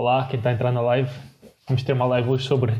[0.00, 1.10] Olá, quem está a entrar na live.
[1.68, 2.72] Vamos ter uma live hoje sobre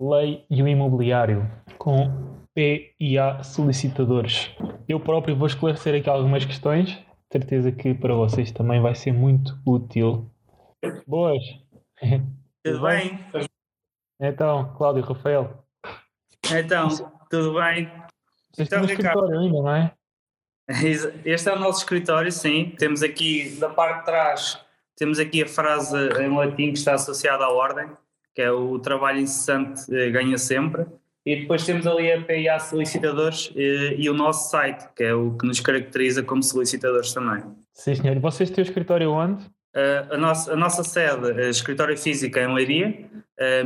[0.00, 4.56] lei e o imobiliário com P e A solicitadores.
[4.88, 6.98] Eu próprio vou esclarecer aqui algumas questões.
[7.30, 10.30] Certeza que para vocês também vai ser muito útil.
[11.06, 11.42] Boas!
[12.64, 13.20] Tudo bem?
[14.18, 15.62] Então, Cláudio, Rafael.
[16.50, 16.88] Então,
[17.28, 17.84] tudo bem?
[18.54, 19.92] Vocês Então, estão no escritório ainda, não é?
[21.22, 22.74] Este é o nosso escritório, sim.
[22.78, 24.65] Temos aqui, da parte de trás,
[24.96, 27.86] temos aqui a frase em latim que está associada à ordem,
[28.34, 30.86] que é o trabalho incessante eh, ganha sempre.
[31.24, 35.32] E depois temos ali a PIA Solicitadores eh, e o nosso site, que é o
[35.32, 37.42] que nos caracteriza como solicitadores também.
[37.74, 38.16] Sim, senhor.
[38.16, 39.44] E vocês têm o escritório onde?
[39.74, 43.10] Uh, a, nossa, a nossa sede, a escritório física é em Leiria,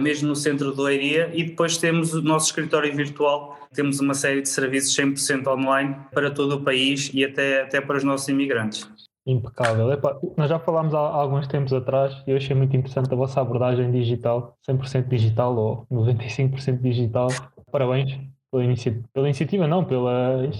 [0.00, 3.56] mesmo no centro de Leiria, e depois temos o nosso escritório virtual.
[3.72, 7.96] Temos uma série de serviços 100% online para todo o país e até, até para
[7.96, 8.88] os nossos imigrantes.
[9.26, 9.92] Impecável.
[9.92, 13.16] Epa, nós já falámos há, há alguns tempos atrás e eu achei muito interessante a
[13.16, 17.28] vossa abordagem digital, 100% digital ou 95% digital.
[17.70, 18.18] Parabéns
[18.50, 20.50] pela, inici pela iniciativa, não, pela,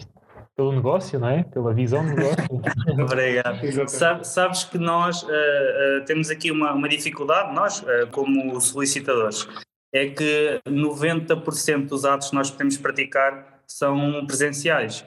[0.54, 1.42] pelo negócio, não é?
[1.44, 2.36] Pela visão do negócio.
[3.02, 3.88] Obrigado.
[3.88, 9.48] Sabe, sabes que nós uh, uh, temos aqui uma, uma dificuldade, nós, uh, como solicitadores,
[9.92, 15.04] é que 90% dos atos que nós podemos praticar são presenciais.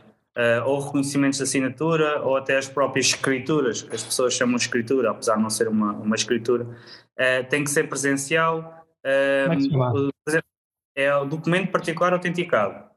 [0.65, 5.11] Ou reconhecimentos de assinatura, ou até as próprias escrituras, que as pessoas chamam de escritura,
[5.11, 6.67] apesar de não ser uma, uma escritura,
[7.49, 8.85] tem que ser presencial.
[10.95, 12.93] é o documento particular autenticado.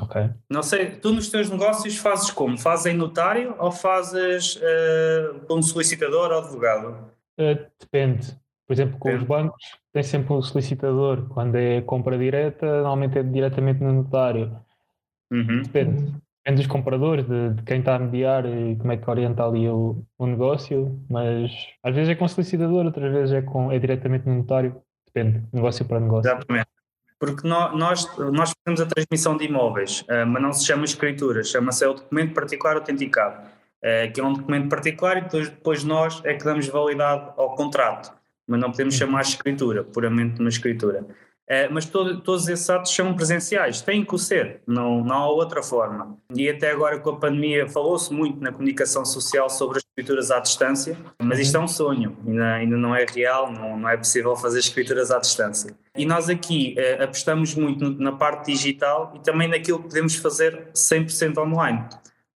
[0.00, 0.30] Ok.
[0.50, 2.58] Não sei, tu nos teus negócios fazes como?
[2.58, 7.10] Fazes em notário ou fazes uh, como solicitador ou advogado?
[7.38, 8.38] Uh, depende.
[8.66, 9.22] Por exemplo, com depende.
[9.22, 9.62] os bancos
[9.92, 11.28] tem sempre um solicitador.
[11.28, 14.58] Quando é compra direta, normalmente é diretamente no notário.
[15.32, 15.62] Uhum.
[15.62, 16.14] Depende.
[16.46, 19.68] Depende dos compradores, de, de, quem está a mediar e como é que orienta ali
[19.68, 21.50] o, o negócio, mas
[21.82, 24.80] às vezes é com solicitador, outras vezes é, com, é diretamente no notário.
[25.06, 26.30] Depende, negócio para negócio.
[26.30, 26.68] Exatamente
[27.18, 27.74] porque nós,
[28.18, 31.94] nós fazemos a transmissão de imóveis, eh, mas não se chama escritura, chama-se é o
[31.94, 33.48] documento particular autenticado,
[33.82, 37.54] eh, que é um documento particular e depois, depois nós é que damos validade ao
[37.54, 38.12] contrato,
[38.46, 41.06] mas não podemos chamar escritura, puramente uma escritura.
[41.48, 45.30] É, mas todo, todos esses atos são presenciais, têm que o ser, não, não há
[45.30, 46.18] outra forma.
[46.34, 50.40] E até agora com a pandemia falou-se muito na comunicação social sobre as escrituras à
[50.40, 54.34] distância, mas isto é um sonho, ainda, ainda não é real, não, não é possível
[54.34, 55.72] fazer escrituras à distância.
[55.96, 60.70] E nós aqui é, apostamos muito na parte digital e também naquilo que podemos fazer
[60.74, 61.84] 100% online,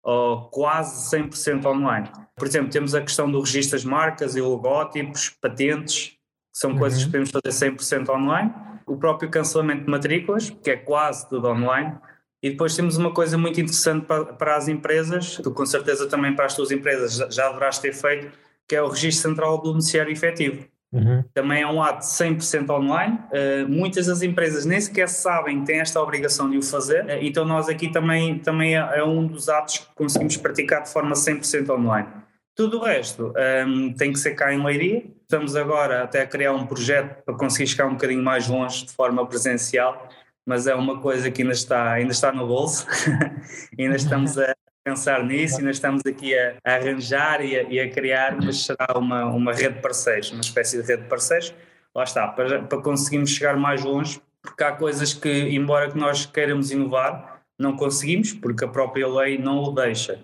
[0.04, 2.08] ou quase 100% online.
[2.36, 6.10] Por exemplo, temos a questão do registro das marcas e logótipos, patentes,
[6.52, 6.78] que são uhum.
[6.78, 11.48] coisas que podemos fazer 100% online o próprio cancelamento de matrículas, que é quase tudo
[11.48, 11.94] online,
[12.42, 16.34] e depois temos uma coisa muito interessante para, para as empresas, tu com certeza também
[16.34, 18.32] para as tuas empresas já, já deverás ter feito,
[18.66, 20.66] que é o registro central do beneficiário efetivo.
[20.92, 21.22] Uhum.
[21.32, 23.18] Também é um ato 100% online.
[23.30, 27.18] Uh, muitas das empresas nem sequer sabem que têm esta obrigação de o fazer, uh,
[27.20, 31.14] então nós aqui também, também é, é, um dos atos que conseguimos praticar de forma
[31.14, 32.08] 100% online.
[32.54, 33.32] Tudo o resto
[33.66, 35.04] um, tem que ser cá em Leiria.
[35.22, 38.92] Estamos agora até a criar um projeto para conseguir chegar um bocadinho mais longe de
[38.92, 40.08] forma presencial,
[40.46, 42.86] mas é uma coisa que ainda está, ainda está no bolso.
[43.78, 47.90] ainda estamos a pensar nisso, ainda estamos aqui a, a arranjar e a, e a,
[47.90, 51.54] criar, mas será uma, uma rede de parceiros, uma espécie de rede de parceiros.
[51.94, 56.26] Lá está, para, para conseguirmos chegar mais longe, porque há coisas que, embora que nós
[56.26, 60.20] queiramos inovar, não conseguimos, porque a própria lei não o deixa,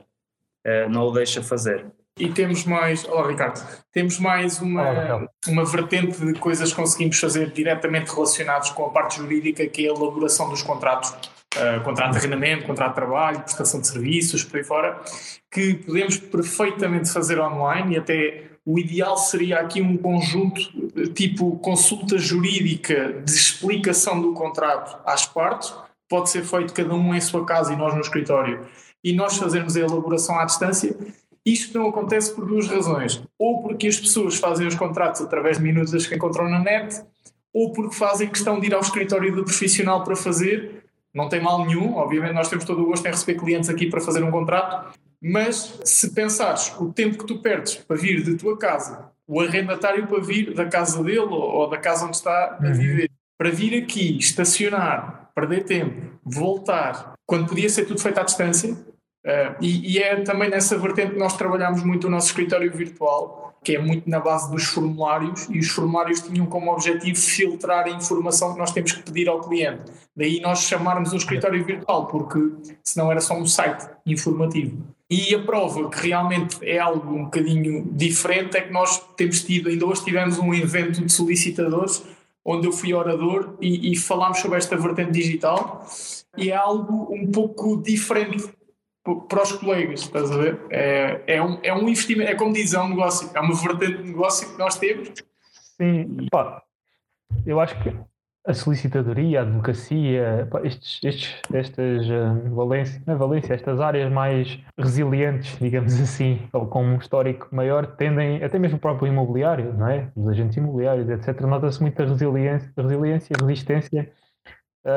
[0.66, 1.86] uh, não o deixa fazer.
[2.18, 3.62] E temos mais, olá Ricardo,
[3.92, 8.88] temos mais uma, olá, uma vertente de coisas que conseguimos fazer diretamente relacionados com a
[8.88, 13.40] parte jurídica, que é a elaboração dos contratos, uh, contrato de arrendamento, contrato de trabalho,
[13.40, 14.98] prestação de serviços, por aí fora,
[15.52, 17.96] que podemos perfeitamente fazer online.
[17.96, 20.58] E até o ideal seria aqui um conjunto
[21.12, 25.74] tipo consulta jurídica de explicação do contrato às partes,
[26.08, 28.66] pode ser feito cada um em sua casa e nós no escritório,
[29.04, 30.96] e nós fazermos a elaboração à distância
[31.46, 33.22] isto não acontece por duas razões.
[33.38, 37.00] Ou porque as pessoas fazem os contratos através de minutos que encontram na net,
[37.54, 40.84] ou porque fazem questão de ir ao escritório do profissional para fazer.
[41.14, 44.00] Não tem mal nenhum, obviamente nós temos todo o gosto em receber clientes aqui para
[44.00, 48.58] fazer um contrato, mas se pensares o tempo que tu perdes para vir de tua
[48.58, 52.74] casa, o arrendatário para vir da casa dele ou da casa onde está a uhum.
[52.74, 58.76] viver, para vir aqui, estacionar, perder tempo, voltar, quando podia ser tudo feito à distância,
[59.26, 63.58] Uh, e, e, é também nessa vertente que nós trabalhamos muito o nosso escritório virtual,
[63.64, 67.90] que é muito na base dos formulários, e os formulários tinham como objetivo filtrar a
[67.90, 69.82] informação que nós temos que pedir ao cliente.
[70.14, 72.38] Daí nós chamarmos um escritório virtual, porque
[72.84, 74.78] senão era só um site informativo.
[75.10, 79.68] E a prova que realmente é algo um bocadinho diferente é que nós temos tido,
[79.68, 82.04] ainda hoje tivemos um evento de solicitadores
[82.44, 85.84] onde eu fui orador e, e falámos sobre esta vertente digital
[86.36, 88.48] e é algo um pouco diferente
[89.14, 90.60] para os colegas, estás a ver?
[90.70, 94.02] É, é, um, é um investimento, é como diz, é um negócio, é uma vertente
[94.02, 95.12] de negócio que nós temos.
[95.76, 96.62] Sim, pá,
[97.44, 97.94] eu acho que
[98.46, 105.58] a solicitadoria, a advocacia, estes, estes, estas uh, valência, é valência, estas áreas mais resilientes,
[105.58, 110.12] digamos assim, ou com um histórico maior, tendem, até mesmo o próprio imobiliário, não é?
[110.14, 114.12] Os agentes imobiliários, etc., nota-se muita resiliência, resiliência resistência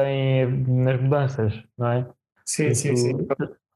[0.06, 2.08] em, nas mudanças, não é?
[2.46, 3.28] Sim, sim, sim.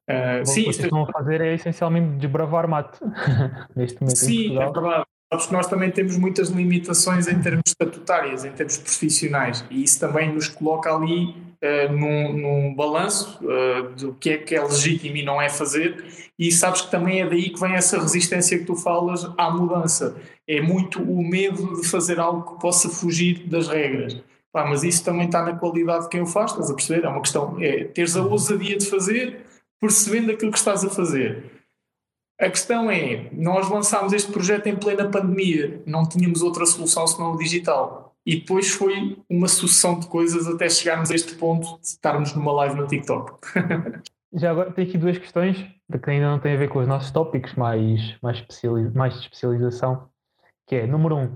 [0.09, 2.99] Uh, sim, o que vocês estão a fazer é essencialmente desbravar mate
[3.75, 4.17] neste momento.
[4.17, 5.05] Sim, é verdade.
[5.31, 9.99] Sabes que nós também temos muitas limitações em termos estatutárias, em termos profissionais, e isso
[9.99, 15.17] também nos coloca ali uh, num, num balanço uh, do que é que é legítimo
[15.17, 16.05] e não é fazer,
[16.37, 20.15] e sabes que também é daí que vem essa resistência que tu falas à mudança.
[20.47, 24.21] É muito o medo de fazer algo que possa fugir das regras.
[24.51, 27.05] Pá, mas isso também está na qualidade de quem o faz, estás a perceber?
[27.05, 29.42] É uma questão, é teres a ousadia de fazer,
[29.83, 31.51] percebendo aquilo que estás a fazer.
[32.39, 37.33] A questão é, nós lançámos este projeto em plena pandemia, não tínhamos outra solução senão
[37.33, 38.15] o digital.
[38.25, 42.53] E depois foi uma sucessão de coisas até chegarmos a este ponto de estarmos numa
[42.53, 43.33] live no TikTok.
[44.33, 47.11] Já agora tenho aqui duas questões que ainda não têm a ver com os nossos
[47.11, 50.07] tópicos mais, mais, especializ, mais de especialização,
[50.65, 51.29] que é, número um,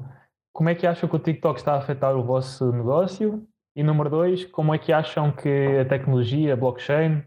[0.53, 3.45] como é que acham que o TikTok está a afetar o vosso negócio?
[3.75, 7.21] E número dois, como é que acham que a tecnologia, a blockchain,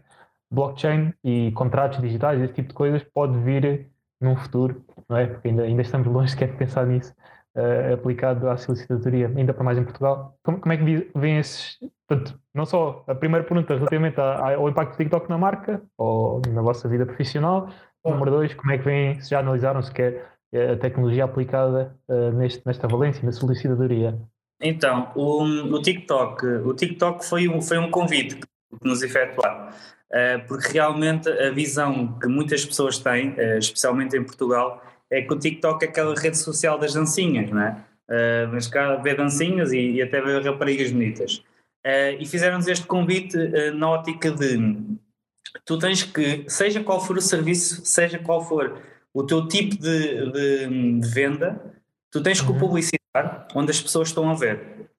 [0.51, 3.87] blockchain e contratos digitais, esse tipo de coisas, pode vir
[4.19, 5.25] num futuro, não é?
[5.25, 7.13] Porque ainda, ainda estamos longe sequer de pensar nisso,
[7.55, 10.37] uh, aplicado à solicitadoria, ainda para mais em Portugal.
[10.43, 11.77] Como, como é que vêm esses.
[12.07, 16.61] Portanto, não só a primeira pergunta relativamente ao impacto do TikTok na marca ou na
[16.61, 17.69] vossa vida profissional,
[18.05, 22.61] número dois, como é que vêm, se já analisaram sequer a tecnologia aplicada uh, neste,
[22.65, 24.19] nesta valência, na solicitadoria?
[24.61, 28.47] Então, o, o TikTok, o TikTok foi um, foi um convite que
[28.83, 29.69] nos efetuaram.
[30.13, 35.33] Eh, porque realmente a visão que muitas pessoas têm, eh, especialmente em Portugal, é que
[35.33, 37.77] o TikTok é aquela rede social das dancinhas, não é?
[38.09, 41.43] Eh, mas cá vê dancinhas e, e até vê raparigas bonitas.
[42.19, 43.35] e fizeram-nos este convite
[43.73, 44.77] na ótica de
[45.65, 48.79] tu tens que, seja qual for o serviço, seja qual for
[49.13, 51.59] o teu tipo de, de, de venda,
[52.11, 52.59] tu tens que o uhum.
[52.59, 54.90] publicitar onde as pessoas estão a ver.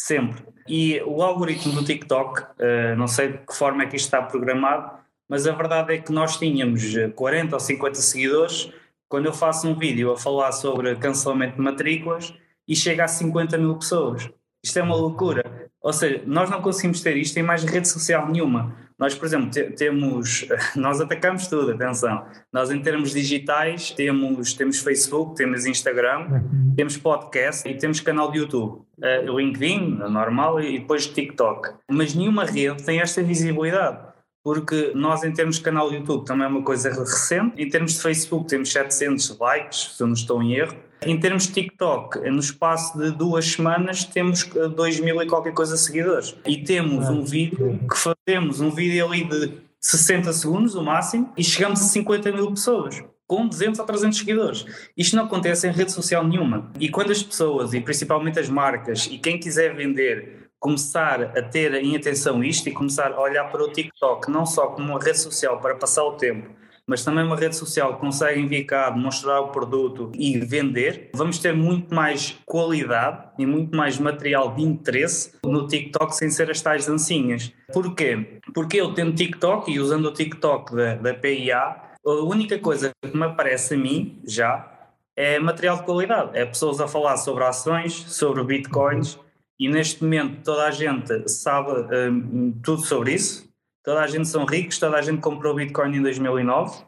[0.00, 0.44] Sempre.
[0.68, 4.22] E o algoritmo do TikTok, uh, não sei de que forma é que isto está
[4.22, 4.92] programado,
[5.28, 8.72] mas a verdade é que nós tínhamos 40 ou 50 seguidores
[9.08, 12.32] quando eu faço um vídeo a falar sobre cancelamento de matrículas
[12.66, 14.30] e chega a 50 mil pessoas.
[14.62, 15.42] Isto é uma loucura.
[15.82, 18.76] Ou seja, nós não conseguimos ter isto em mais rede social nenhuma.
[18.98, 22.26] Nós, por exemplo, te, temos, nós atacamos tudo, atenção.
[22.52, 26.74] Nós, em termos digitais, temos, temos Facebook, temos Instagram, uhum.
[26.76, 28.82] temos podcast e temos canal de YouTube.
[28.98, 31.70] Uh, LinkedIn, normal, e depois TikTok.
[31.88, 34.08] Mas nenhuma rede tem esta visibilidade
[34.42, 37.94] porque nós em termos de canal de YouTube também é uma coisa recente, em termos
[37.94, 42.18] de Facebook temos 700 likes, se eu não estou em erro, em termos de TikTok,
[42.30, 46.36] no espaço de duas semanas temos 2 mil e qualquer coisa seguidores.
[46.46, 51.44] E temos um vídeo que fazemos, um vídeo ali de 60 segundos, o máximo, e
[51.44, 54.64] chegamos a 50 mil pessoas com 200 a 300 seguidores.
[54.96, 56.72] Isto não acontece em rede social nenhuma.
[56.80, 61.74] E quando as pessoas, e principalmente as marcas, e quem quiser vender, começar a ter
[61.74, 65.18] em atenção isto e começar a olhar para o TikTok não só como uma rede
[65.18, 66.50] social para passar o tempo,
[66.88, 71.52] mas também uma rede social que consegue enviar, mostrar o produto e vender, vamos ter
[71.52, 76.86] muito mais qualidade e muito mais material de interesse no TikTok sem ser as tais
[76.86, 77.52] dancinhas.
[77.74, 78.40] Porquê?
[78.54, 81.76] Porque eu tendo TikTok e usando o TikTok da, da PIA,
[82.06, 84.66] a única coisa que me aparece a mim já
[85.14, 86.30] é material de qualidade.
[86.32, 89.18] É pessoas a falar sobre ações, sobre bitcoins,
[89.60, 93.47] e neste momento toda a gente sabe um, tudo sobre isso
[93.82, 96.84] toda a gente são ricos, toda a gente comprou Bitcoin em 2009.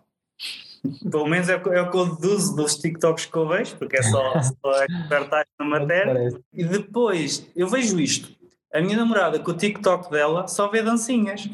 [1.11, 4.02] Pelo menos é, é o que eu deduzo dos TikToks que eu vejo, porque é
[4.02, 6.30] só, só expertar na matéria.
[6.52, 8.35] E depois eu vejo isto.
[8.73, 11.49] A minha namorada, com o TikTok dela, só vê dancinhas.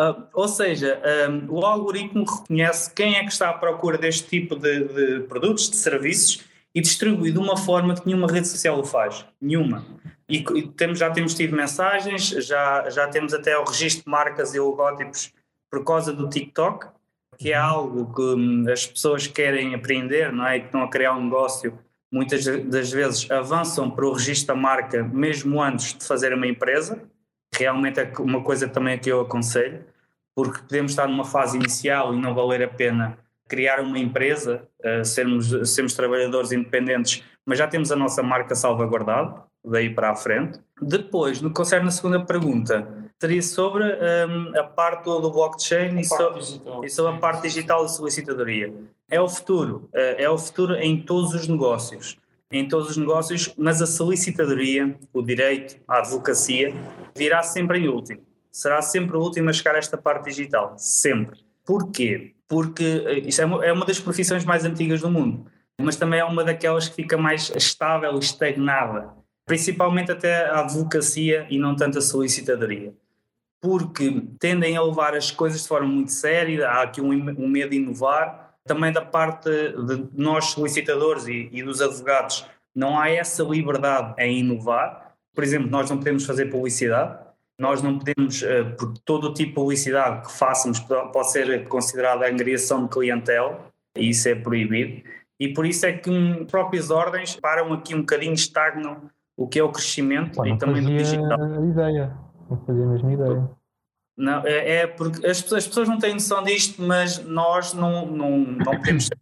[0.00, 4.56] Uh, ou seja, um, o algoritmo reconhece quem é que está à procura deste tipo
[4.56, 6.42] de, de produtos, de serviços
[6.74, 9.26] e distribui de uma forma que nenhuma rede social o faz.
[9.40, 9.84] Nenhuma.
[10.30, 14.54] E, e temos, já temos tido mensagens, já, já temos até o registro de marcas
[14.54, 15.32] e logótipos
[15.68, 16.86] por causa do TikTok,
[17.36, 20.56] que é algo que hum, as pessoas querem aprender, não é?
[20.56, 21.76] E que estão a criar um negócio,
[22.12, 27.02] muitas das vezes avançam para o registro da marca mesmo antes de fazer uma empresa.
[27.52, 29.84] Realmente é uma coisa também que eu aconselho,
[30.34, 33.18] porque podemos estar numa fase inicial e não valer a pena
[33.48, 39.42] criar uma empresa, uh, sermos, sermos trabalhadores independentes, mas já temos a nossa marca salvaguardada,
[39.64, 40.58] daí para a frente.
[40.80, 42.88] Depois, no que concerne a segunda pergunta,
[43.18, 47.88] teria sobre um, a parte do blockchain e, so, e, sobre a parte digital da
[47.88, 48.72] solicitadoria.
[49.10, 52.16] É o futuro, uh, é o futuro em todos os negócios.
[52.50, 56.74] Em todos os negócios, mas a solicitadoria, o direito, a advocacia,
[57.16, 58.22] virá sempre em último.
[58.50, 60.74] Será sempre o último a chegar a esta parte digital.
[60.76, 61.38] Sempre.
[61.64, 62.34] Porquê?
[62.48, 65.46] Porque eh, isto é uma, é uma das profissões mais antigas do mundo,
[65.80, 69.19] mas também é uma daquelas que fica mais estável e estagnada
[69.50, 72.94] principalmente até a advocacia e não tanto a solicitadoria,
[73.60, 77.70] porque tendem a levar as coisas de forma muito séria, há aqui um, um medo
[77.70, 83.42] de inovar, também da parte de nós solicitadores e, e dos advogados não há essa
[83.42, 87.18] liberdade em inovar, por exemplo, nós não podemos fazer publicidade,
[87.58, 92.30] nós não podemos, eh, porque todo o tipo de publicidade que façamos pode ser considerada
[92.30, 95.02] angriação de clientela, e isso é proibido,
[95.40, 99.64] e por isso é que próprias ordens param aqui um bocadinho, estagnam o que é
[99.64, 101.64] o crescimento Pá, e também do digital.
[101.64, 102.14] ideia,
[102.50, 103.50] não fazia a mesma ideia.
[104.14, 108.04] Não, é, é porque as pessoas, as pessoas, não têm noção disto, mas nós não,
[108.04, 109.16] não, não podemos ser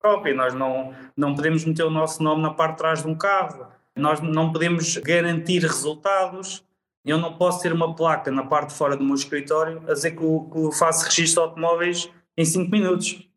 [0.00, 3.16] própria, nós não, não podemos meter o nosso nome na parte de trás de um
[3.16, 3.66] carro,
[3.96, 6.64] nós não podemos garantir resultados.
[7.04, 10.12] Eu não posso ter uma placa na parte de fora do meu escritório a dizer
[10.12, 13.28] que, eu, que eu faço registro de automóveis em 5 minutos,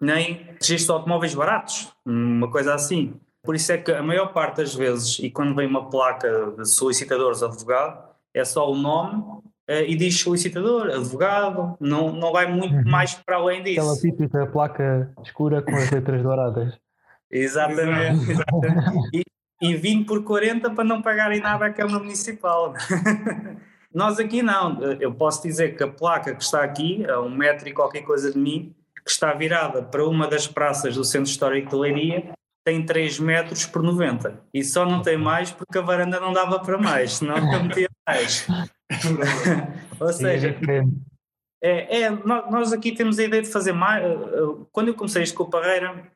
[0.00, 3.20] nem registro de automóveis baratos, uma coisa assim.
[3.44, 6.68] Por isso é que a maior parte das vezes, e quando vem uma placa de
[6.68, 9.42] solicitadores advogado, é só o nome uh,
[9.86, 12.88] e diz solicitador, advogado, não, não vai muito uhum.
[12.88, 13.80] mais para além disso.
[13.80, 16.78] Aquela típica placa escura com as letras douradas.
[17.30, 18.30] Exatamente.
[18.30, 19.22] exatamente.
[19.60, 22.74] E, e 20 por 40 para não pagarem nada à Câmara Municipal.
[23.92, 24.80] Nós aqui não.
[25.00, 28.32] Eu posso dizer que a placa que está aqui, a um metro e qualquer coisa
[28.32, 32.32] de mim, que está virada para uma das praças do Centro Histórico de Leiria,
[32.64, 36.60] tem 3 metros por 90 e só não tem mais porque a varanda não dava
[36.60, 38.46] para mais, senão eu metia mais.
[39.98, 40.56] Ou seja,
[41.62, 44.04] é, é, nós aqui temos a ideia de fazer mais.
[44.04, 46.10] Eh, eh, quando eu comecei isto com o Parreira,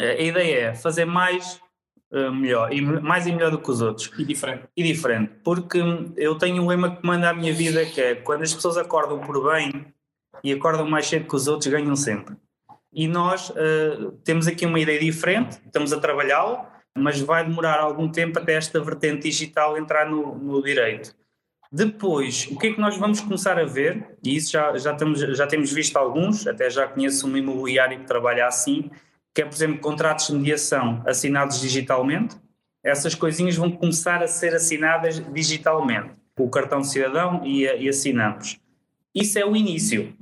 [0.00, 1.60] eh, a ideia é fazer mais
[2.12, 5.78] melhor e mais e melhor do que os outros e diferente e diferente porque
[6.16, 9.20] eu tenho um lema que manda a minha vida que é quando as pessoas acordam
[9.20, 9.94] por bem
[10.42, 12.34] e acordam mais cedo que os outros ganham sempre
[12.92, 18.10] e nós uh, temos aqui uma ideia diferente, estamos a trabalhá-la, mas vai demorar algum
[18.10, 21.14] tempo até esta vertente digital entrar no, no, direito.
[21.70, 25.20] Depois, o que é que nós vamos começar a ver, e isso já, já, temos,
[25.20, 28.90] já temos visto alguns, até já conheço um imobiliário que trabalha assim,
[29.32, 32.36] que é, por exemplo, contratos de mediação assinados digitalmente,
[32.82, 37.88] essas coisinhas vão começar a ser assinadas digitalmente, com o cartão de cidadão e, e
[37.88, 38.58] assinamos.
[39.14, 40.12] Isso é o início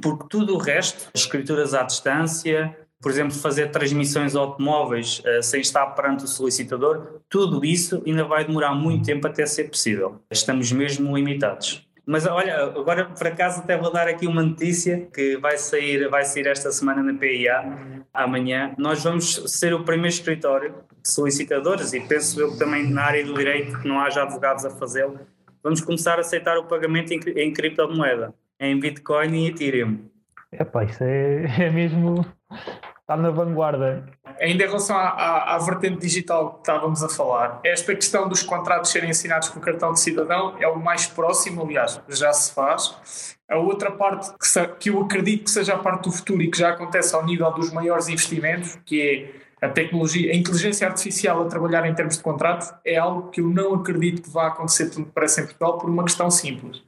[0.00, 5.84] porque tudo o resto, escrituras à distância, por exemplo, fazer transmissões automóveis uh, sem estar
[5.88, 10.22] perante o solicitador, tudo isso ainda vai demorar muito tempo até ser possível.
[10.30, 11.86] Estamos mesmo limitados.
[12.06, 16.24] Mas olha, agora por acaso até vou dar aqui uma notícia que vai sair, vai
[16.24, 18.74] sair esta semana na PIA, amanhã.
[18.78, 23.34] Nós vamos ser o primeiro escritório de solicitadores e penso eu também na área do
[23.34, 25.18] direito que não haja advogados a fazê-lo.
[25.62, 29.98] Vamos começar a aceitar o pagamento em, em criptomoeda em Bitcoin e Ethereum.
[30.52, 32.24] Epá, isso é, é mesmo.
[33.00, 34.06] Está na vanguarda.
[34.40, 38.42] Ainda em relação à, à, à, vertente digital que estávamos a falar, esta questão dos
[38.42, 42.52] contratos serem assinados com o cartão de cidadão é o mais próximo, aliás, já se
[42.52, 43.36] faz.
[43.48, 46.50] A outra parte que, se, que eu acredito que seja a parte do futuro e
[46.50, 51.42] que já acontece ao nível dos maiores investimentos, que é a tecnologia, a inteligência artificial
[51.42, 54.90] a trabalhar em termos de contrato, é algo que eu não acredito que vá acontecer
[54.90, 56.82] tão depressa em Portugal por uma questão simples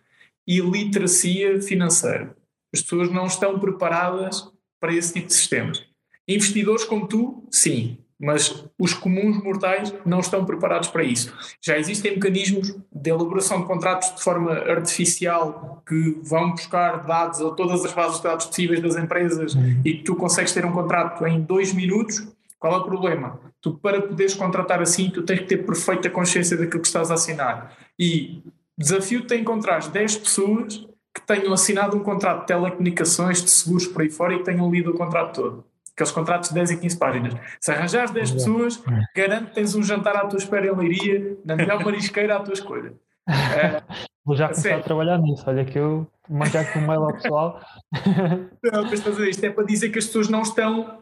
[0.46, 2.36] e literacia financeira.
[2.72, 4.48] As pessoas não estão preparadas
[4.80, 5.82] para esse tipo de sistemas.
[6.28, 11.32] Investidores como tu, sim, mas os comuns mortais não estão preparados para isso.
[11.62, 17.50] Já existem mecanismos de elaboração de contratos de forma artificial que vão buscar dados a
[17.50, 19.80] todas as bases de dados possíveis das empresas uhum.
[19.84, 22.26] e que tu consegues ter um contrato em dois minutos.
[22.58, 23.38] Qual é o problema?
[23.60, 27.14] Tu, para poderes contratar assim, tu tens que ter perfeita consciência daquilo que estás a
[27.14, 27.76] assinar.
[27.98, 28.42] E
[28.78, 34.02] Desafio-te a encontrar 10 pessoas que tenham assinado um contrato de telecomunicações, de seguros por
[34.02, 35.64] aí fora e que tenham lido o contrato todo.
[35.94, 37.34] Aqueles contratos de 10 e 15 páginas.
[37.58, 38.82] Se arranjares 10 pessoas,
[39.14, 42.54] garanto que tens um jantar à tua espera em Leiria, na melhor marisqueira à tua
[42.54, 42.92] escolha.
[43.28, 43.82] É,
[44.26, 45.44] Vou já começar a trabalhar nisso.
[45.46, 47.60] Olha que eu mandei aqui um mail ao pessoal.
[48.60, 50.98] Não, mas estás a ver, isto é para dizer que as pessoas não estão,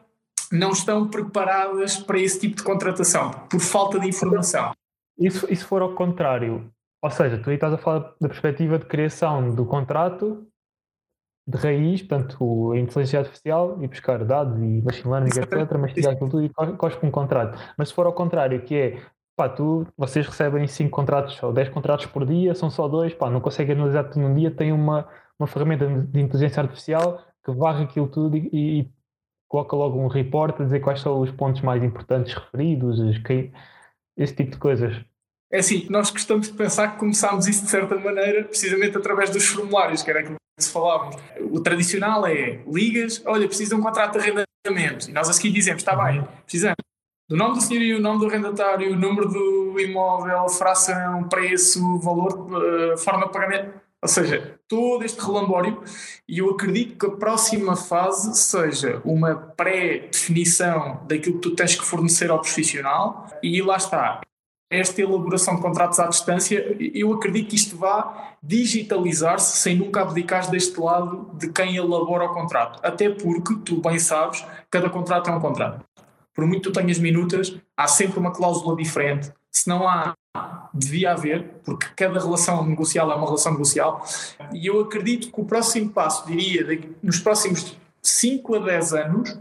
[0.52, 4.73] não estão preparadas para esse tipo de contratação, por falta de informação.
[5.19, 6.71] E se for ao contrário,
[7.05, 10.47] ou seja, tu aí estás a falar da perspectiva de criação do contrato
[11.47, 16.31] de raiz, portanto, a inteligência artificial e buscar dados e machine learning, etc., mastigar aquilo
[16.31, 17.59] tudo e cospe um contrato.
[17.77, 19.03] Mas se for ao contrário, que é
[19.37, 23.29] pá, tu, vocês recebem 5 contratos ou 10 contratos por dia, são só dois, pá,
[23.29, 25.07] não conseguem analisar tudo num dia, tem uma,
[25.39, 28.91] uma ferramenta de inteligência artificial que varre aquilo tudo e, e
[29.47, 32.99] coloca logo um report a dizer quais são os pontos mais importantes referidos,
[34.17, 35.05] esse tipo de coisas.
[35.55, 39.47] É assim, nós gostamos de pensar que começámos isso de certa maneira, precisamente através dos
[39.47, 41.17] formulários, que era aquilo que se falava.
[41.41, 45.09] O tradicional é ligas, olha, precisa de um contrato de arrendamento.
[45.09, 46.75] E nós a seguir dizemos, está bem, precisamos
[47.31, 53.27] do nome do senhorio, nome do arrendatário, número do imóvel, fração, preço, valor, uh, forma
[53.27, 53.81] de pagamento.
[54.03, 55.81] Ou seja, todo este relambório,
[56.29, 61.85] e eu acredito que a próxima fase seja uma pré-definição daquilo que tu tens que
[61.85, 64.21] fornecer ao profissional, e lá está.
[64.71, 70.50] Esta elaboração de contratos à distância, eu acredito que isto vá digitalizar-se sem nunca abdicar
[70.50, 72.80] deste lado de quem elabora o contrato.
[72.83, 75.85] Até porque, tu bem sabes, cada contrato é um contrato
[76.35, 79.33] por muito que tu tenhas minutas, há sempre uma cláusula diferente.
[79.50, 80.14] Se não há,
[80.75, 84.04] devia haver, porque cada relação negocial é uma relação negocial.
[84.52, 86.66] E eu acredito que o próximo passo, diria,
[87.00, 89.38] nos próximos 5 a 10 anos,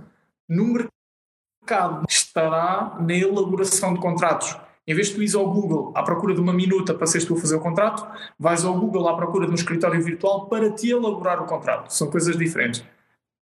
[0.47, 4.55] no mercado estará na elaboração de contratos.
[4.85, 7.35] Em vez de tu ires ao Google à procura de uma minuta para seres tu
[7.35, 8.05] a fazer o contrato,
[8.37, 11.89] vais ao Google à procura de um escritório virtual para te elaborar o contrato.
[11.89, 12.85] São coisas diferentes.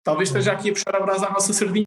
[0.04, 1.86] Talvez esteja aqui a puxar a brasa à nossa sardinha,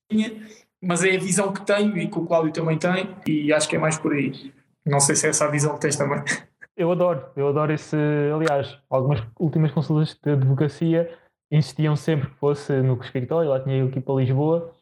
[0.83, 3.77] mas é a visão que tenho e que o Cláudio também tem, e acho que
[3.77, 4.53] é mais por aí.
[4.85, 6.23] Não sei se é essa a visão que tens também.
[6.77, 7.97] Eu adoro, eu adoro esse.
[8.35, 11.17] Aliás, algumas últimas consultas de advocacia
[11.51, 14.73] insistiam sempre que fosse no escritório, lá tinha eu aqui para Lisboa,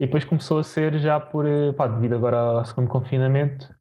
[0.00, 1.44] e depois começou a ser já por,
[1.76, 3.73] pá, devido agora ao segundo confinamento,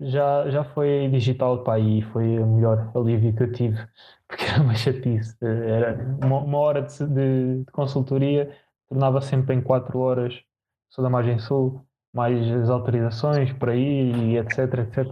[0.00, 3.76] já, já foi digital, pá, e foi o melhor alívio que eu tive,
[4.28, 5.36] porque era uma chatice.
[5.42, 8.54] Era uma, uma hora de, de, de consultoria
[8.88, 10.42] tornava sempre em 4 horas
[10.88, 15.04] sou da margem sul, mais as autorizações por aí, e etc, etc.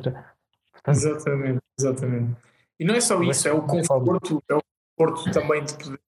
[0.73, 2.37] Portanto, exatamente, exatamente.
[2.81, 4.61] E não é só isso, é o conforto, é o
[4.97, 6.01] conforto também de poder,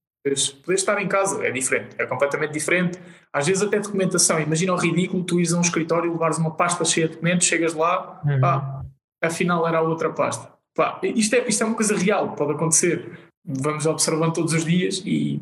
[0.63, 2.99] poder estar em casa, é diferente, é completamente diferente.
[3.33, 6.85] Às vezes até documentação, imagina o ridículo, tu ires a um escritório, levares uma pasta
[6.85, 8.41] cheia de documentos, chegas lá, uhum.
[8.41, 8.83] pá,
[9.23, 10.53] afinal era a outra pasta.
[10.75, 13.31] Pá, isto, é, isto é uma coisa real, pode acontecer.
[13.45, 15.41] Vamos observando todos os dias e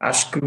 [0.00, 0.40] acho que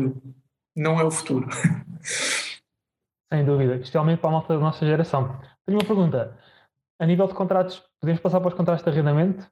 [0.75, 1.47] não é o futuro.
[3.31, 5.39] Sem dúvida, especialmente para a malta da nossa geração.
[5.65, 6.37] Tenho uma pergunta.
[6.99, 9.49] A nível de contratos, podemos passar para os contratos de arrendamento?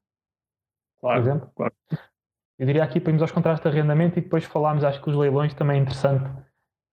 [0.99, 1.51] Claro, por exemplo?
[1.55, 1.73] claro.
[2.59, 5.15] Eu diria aqui para irmos aos contratos de arrendamento e depois falarmos, acho que os
[5.15, 6.25] leilões também é interessante.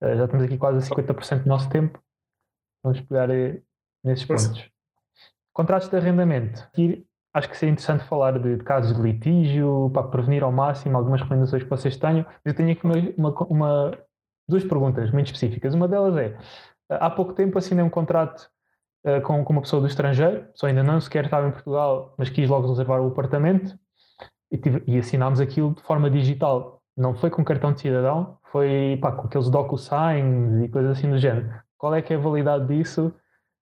[0.01, 1.99] Uh, já temos aqui quase 50% do nosso tempo.
[2.83, 3.61] Vamos pegar uh,
[4.03, 4.69] nesses pontos.
[5.51, 6.61] Contratos de arrendamento.
[6.61, 10.97] Aqui acho que seria interessante falar de, de, casos de litígio, para prevenir ao máximo
[10.97, 12.25] algumas recomendações que vocês tenham.
[12.45, 13.97] Eu tenho aqui uma, uma, uma,
[14.47, 15.73] duas perguntas muito específicas.
[15.73, 16.37] Uma delas é:
[16.89, 18.51] Há pouco tempo assinei um contrato
[19.03, 22.29] uh, com, com, uma pessoa do estrangeiro, só ainda não sequer estava em Portugal, mas
[22.29, 23.75] quis logo reservar o apartamento
[24.51, 26.81] e, tive, e assinámos aquilo de forma digital.
[26.97, 31.17] Não foi com cartão de cidadão, foi pá, com aqueles DocuSigns e coisas assim do
[31.17, 31.49] género.
[31.77, 33.13] Qual é que é a validade disso?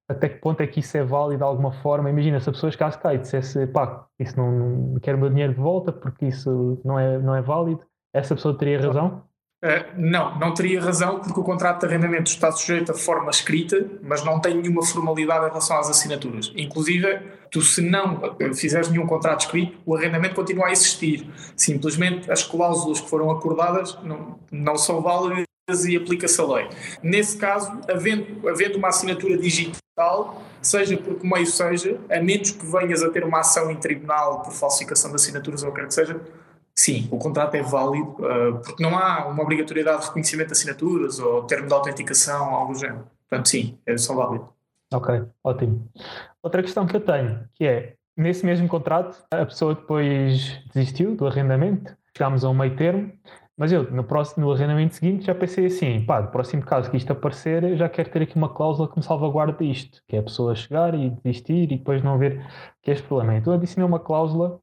[0.07, 2.09] Até que ponto é que isso é válido de alguma forma?
[2.09, 5.29] Imagina se a pessoa chegasse cá e dissesse pá, isso não, não quero o meu
[5.29, 7.83] dinheiro de volta porque isso não é, não é válido.
[8.13, 9.23] Essa pessoa teria razão?
[9.63, 13.89] Uh, não, não teria razão, porque o contrato de arrendamento está sujeito a forma escrita,
[14.01, 16.51] mas não tem nenhuma formalidade em relação às assinaturas.
[16.53, 21.25] Inclusive, tu, se não fizeres nenhum contrato escrito, o arrendamento continua a existir.
[21.55, 25.45] Simplesmente as cláusulas que foram acordadas não, não são válidas
[25.87, 26.67] e aplica-se a lei.
[27.01, 32.65] Nesse caso, havendo, havendo uma assinatura digital, seja por que meio seja, a menos que
[32.65, 35.87] venhas a ter uma ação em tribunal por falsificação de assinaturas ou o que quer
[35.87, 36.19] que seja,
[36.75, 41.19] sim, o contrato é válido, uh, porque não há uma obrigatoriedade de reconhecimento de assinaturas
[41.19, 43.05] ou termo de autenticação, algo do género.
[43.29, 44.47] Portanto, sim, é são válidos.
[44.93, 45.89] Ok, ótimo.
[46.41, 51.25] Outra questão que eu tenho, que é, nesse mesmo contrato, a pessoa depois desistiu do
[51.25, 53.11] arrendamento, chegámos a um meio termo,
[53.57, 56.97] mas eu, no, próximo, no arrendamento seguinte, já pensei assim, pá, no próximo caso que
[56.97, 60.19] isto aparecer, eu já quero ter aqui uma cláusula que me salvaguarde isto, que é
[60.19, 62.43] a pessoa chegar e desistir e depois não ver
[62.81, 63.35] que é este problema.
[63.35, 64.59] Então adicionei uma cláusula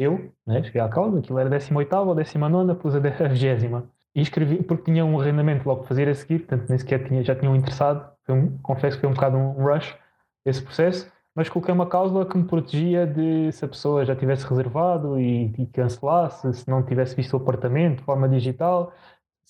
[0.00, 4.62] eu, né, cheguei à causa, aquilo era 18 ou 19, pus a 20 e escrevi,
[4.62, 7.54] porque tinha um arrendamento logo para fazer a seguir, portanto nem sequer tinha, já tinham
[7.54, 9.96] interessado, um, confesso que foi um bocado um rush
[10.44, 14.46] esse processo, mas coloquei uma cláusula que me protegia de se a pessoa já tivesse
[14.46, 18.92] reservado e, e cancelasse, se não tivesse visto o apartamento de forma digital,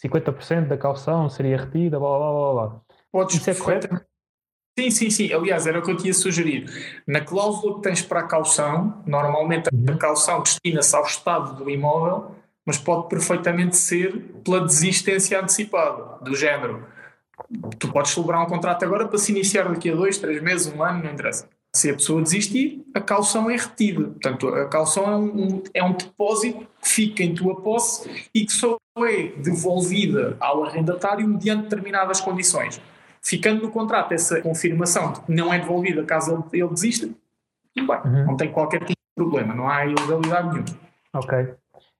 [0.05, 2.81] 50% da calção seria retida, blá blá blá blá.
[3.13, 4.10] Podes Isso é correto?
[4.81, 5.31] Sim, sim, sim.
[5.31, 6.73] Aliás, era o que eu tinha sugerido.
[7.07, 9.99] Na cláusula que tens para a calção, normalmente a uhum.
[9.99, 16.87] calção destina-se ao estado do imóvel, mas pode perfeitamente ser pela desistência antecipada, do género.
[17.79, 20.83] Tu podes celebrar um contrato agora para se iniciar daqui a dois, três meses, um
[20.83, 21.47] ano, não interessa.
[21.77, 24.05] Se a pessoa desistir, a calção é retida.
[24.05, 28.53] Portanto, a calção é um, é um depósito que fica em tua posse e que
[28.53, 32.81] só é devolvida ao arrendatário mediante determinadas condições.
[33.23, 37.09] Ficando no contrato essa confirmação de que não é devolvida caso ele, ele desista,
[37.75, 38.27] tudo bem, uhum.
[38.27, 40.81] não tem qualquer tipo de problema, não há ilegalidade nenhuma.
[41.15, 41.55] Ok.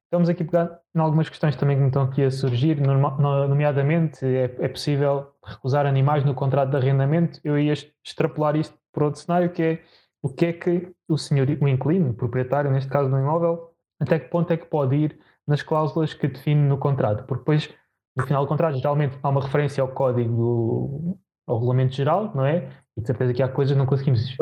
[0.05, 4.27] Estamos aqui a pegar em algumas questões também que me estão aqui a surgir, nomeadamente
[4.27, 7.39] é, é possível recusar animais no contrato de arrendamento.
[7.45, 9.79] Eu ia extrapolar isto para outro cenário, que é
[10.23, 14.19] o que é que o senhor, o inquilino, o proprietário, neste caso do imóvel, até
[14.19, 17.75] que ponto é que pode ir nas cláusulas que define no contrato, porque depois,
[18.21, 22.45] no final do contrato, geralmente há uma referência ao código, do, ao regulamento geral, não
[22.45, 22.69] é?
[22.97, 24.37] E de certeza que há coisas que não conseguimos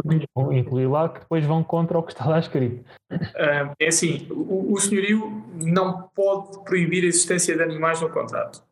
[0.52, 2.84] incluir lá que depois vão contra o que está lá escrito.
[3.78, 8.62] É assim, o, o senhorio não pode proibir a existência de animais no contrato.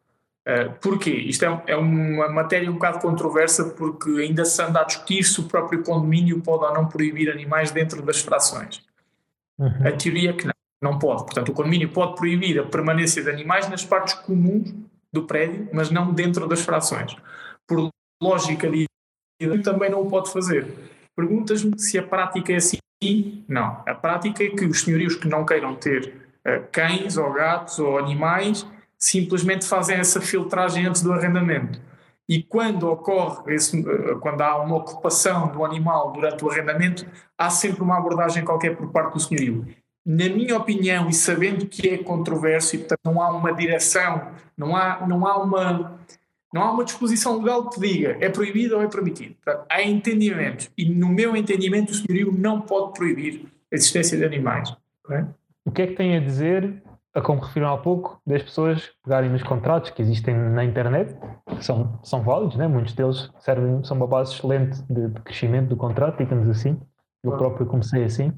[0.81, 1.11] Porquê?
[1.11, 5.41] Isto é, é, uma matéria um bocado controversa porque ainda se anda a discutir se
[5.41, 8.81] o próprio condomínio pode ou não proibir animais dentro das frações.
[9.59, 9.89] Uhum.
[9.89, 11.25] A teoria é que não, não pode.
[11.25, 14.73] Portanto, o condomínio pode proibir a permanência de animais nas partes comuns
[15.17, 17.17] do prédio, mas não dentro das frações.
[17.67, 17.89] Por
[18.23, 18.87] lógica de
[19.63, 20.67] também não o pode fazer.
[21.17, 22.79] Perguntas-me se a prática é assim.
[23.49, 23.83] Não.
[23.87, 27.99] A prática é que os senhorios que não queiram ter uh, cães ou gatos ou
[27.99, 28.67] animais
[28.99, 31.81] simplesmente fazem essa filtragem antes do arrendamento.
[32.29, 33.85] E quando ocorre, esse,
[34.21, 37.07] quando há uma ocupação do animal durante o arrendamento,
[37.39, 39.67] há sempre uma abordagem qualquer por parte do senhorio.
[40.07, 44.77] Na minha opinião, e sabendo que é controverso e portanto não há uma direção, não
[44.77, 45.99] há, não há, uma,
[46.55, 49.35] não há uma disposição legal que diga é proibido ou é permitido.
[49.43, 50.71] Portanto, há entendimento.
[50.79, 54.73] E no meu entendimento, o senhorio não pode proibir a existência de animais.
[55.05, 55.25] Okay?
[55.65, 56.81] O que é que tem a dizer
[57.23, 61.17] como referiram há pouco, das pessoas pegarem nos contratos que existem na internet,
[61.47, 62.67] que são, são válidos, né?
[62.67, 66.79] muitos deles servem, são uma base excelente de, de crescimento do contrato, digamos assim.
[67.25, 68.33] Eu próprio comecei assim,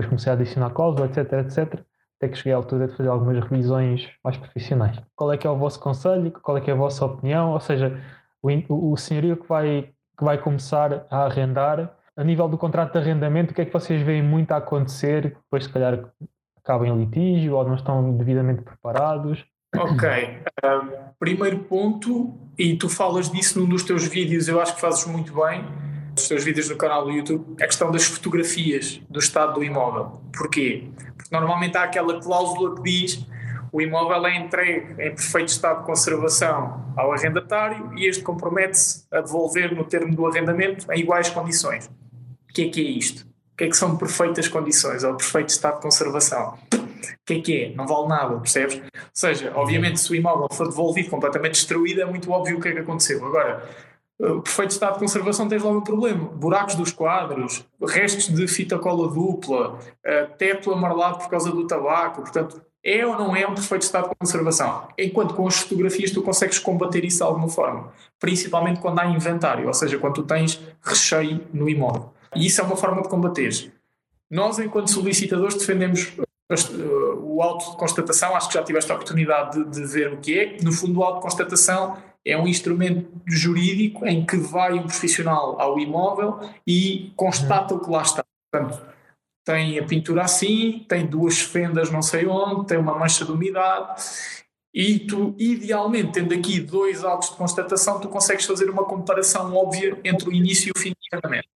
[0.00, 1.80] depois comecei a adicionar cláusulas, etc, etc,
[2.16, 4.98] até que cheguei à altura de fazer algumas revisões mais profissionais.
[5.14, 6.30] Qual é que é o vosso conselho?
[6.42, 7.52] Qual é que é a vossa opinião?
[7.52, 8.00] Ou seja,
[8.42, 12.98] o, o senhorio que vai, que vai começar a arrendar, a nível do contrato de
[12.98, 15.36] arrendamento, o que é que vocês veem muito a acontecer?
[15.44, 15.98] Depois, se calhar,
[16.56, 19.44] acabam em litígio ou não estão devidamente preparados?
[19.76, 20.08] Ok.
[20.64, 25.06] Uh, primeiro ponto, e tu falas disso num dos teus vídeos, eu acho que fazes
[25.06, 25.64] muito bem,
[26.20, 30.20] nos teus vídeos no canal do YouTube, a questão das fotografias do estado do imóvel.
[30.36, 30.88] Porquê?
[31.16, 33.26] Porque normalmente há aquela cláusula que diz
[33.72, 39.20] o imóvel é entregue em perfeito estado de conservação ao arrendatário e este compromete-se a
[39.20, 41.86] devolver no termo do arrendamento em iguais condições.
[41.86, 43.30] O que é que é isto?
[43.60, 46.58] que é que são perfeitas condições ou perfeito estado de conservação?
[46.72, 47.74] O que é que é?
[47.74, 48.76] Não vale nada, percebes?
[48.76, 52.68] Ou seja, obviamente, se o imóvel for devolvido completamente destruído, é muito óbvio o que
[52.68, 53.22] é que aconteceu.
[53.22, 53.68] Agora,
[54.20, 56.28] o perfeito estado de conservação tens logo um problema.
[56.28, 59.78] Buracos dos quadros, restos de fita cola dupla,
[60.36, 62.20] teto amarelado por causa do tabaco.
[62.20, 64.88] Portanto, é ou não é um perfeito estado de conservação?
[64.98, 67.92] Enquanto com as fotografias tu consegues combater isso de alguma forma.
[68.18, 72.12] Principalmente quando há inventário, ou seja, quando tu tens recheio no imóvel.
[72.34, 73.72] E isso é uma forma de combater.
[74.30, 78.34] Nós, enquanto solicitadores, defendemos uh, o auto de constatação.
[78.36, 80.56] Acho que já tiveste a oportunidade de, de ver o que é.
[80.62, 85.60] No fundo, o auto de constatação é um instrumento jurídico em que vai um profissional
[85.60, 88.24] ao imóvel e constata o que lá está.
[88.52, 88.86] Portanto,
[89.44, 94.02] tem a pintura assim, tem duas fendas não sei onde, tem uma mancha de umidade
[94.72, 99.98] e tu, idealmente, tendo aqui dois autos de constatação, tu consegues fazer uma comparação óbvia
[100.04, 101.48] entre o início e o fim do tratamento.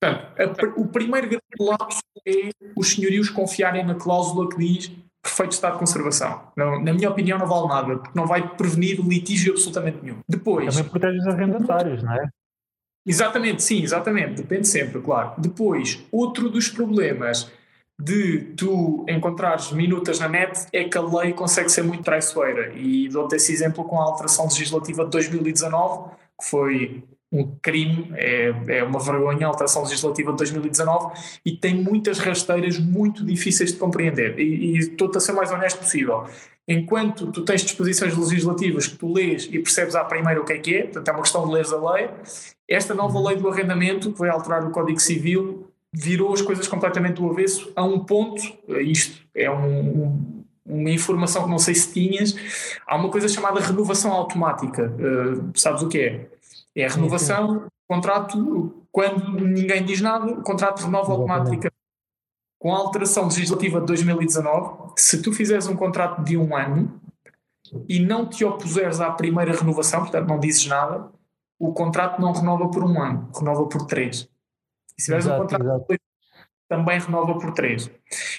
[0.00, 4.90] Portanto, a, o primeiro grande lapso é os senhorios confiarem na cláusula que diz
[5.26, 6.40] perfeito estado de conservação.
[6.56, 10.18] Não, na minha opinião, não vale nada, porque não vai prevenir litígio absolutamente nenhum.
[10.28, 10.74] Depois.
[10.74, 12.28] Também protege os arrendatários, não é?
[13.04, 14.42] Exatamente, sim, exatamente.
[14.42, 15.32] Depende sempre, claro.
[15.38, 17.50] Depois, outro dos problemas
[17.98, 22.72] de tu encontrares minutas na net é que a lei consegue ser muito traiçoeira.
[22.74, 28.54] E dou-te esse exemplo com a alteração legislativa de 2019, que foi um crime, é,
[28.68, 33.78] é uma vergonha a alteração legislativa de 2019 e tem muitas rasteiras muito difíceis de
[33.78, 34.38] compreender.
[34.38, 36.24] E, e estou-te a ser mais honesto possível.
[36.68, 40.58] Enquanto tu tens disposições legislativas que tu lês e percebes à primeira o que é
[40.58, 42.10] que é, portanto é uma questão de ler a lei,
[42.68, 47.14] esta nova lei do arrendamento, que vai alterar o Código Civil, virou as coisas completamente
[47.14, 50.36] do avesso a um ponto, isto é um
[50.68, 52.34] uma informação que não sei se tinhas,
[52.86, 54.92] há uma coisa chamada renovação automática.
[54.98, 56.26] Uh, sabes o que é?
[56.76, 61.74] É a renovação, contrato, quando ninguém diz nada, o contrato renova automaticamente.
[62.58, 67.00] com a alteração legislativa de 2019, se tu fizeres um contrato de um ano
[67.88, 71.10] e não te opuseres à primeira renovação, portanto não dizes nada,
[71.58, 74.28] o contrato não renova por um ano, renova por três.
[74.98, 75.80] E se tiveres um contrato exato.
[75.80, 76.00] de dois
[76.68, 77.90] também renova por três.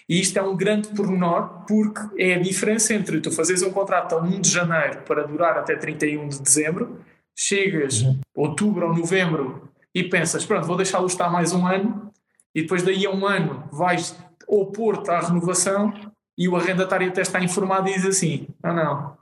[0.08, 4.16] E isto é um grande pormenor porque é a diferença entre tu fazeres um contrato
[4.16, 7.00] a 1 de janeiro para durar até 31 de dezembro,
[7.38, 8.20] chegas uhum.
[8.36, 12.12] outubro ou novembro e pensas, pronto, vou deixá-lo estar mais um ano
[12.54, 15.94] e depois daí a um ano vais opor-te à renovação
[16.38, 19.18] e o arrendatário até está informado e diz assim, não, não,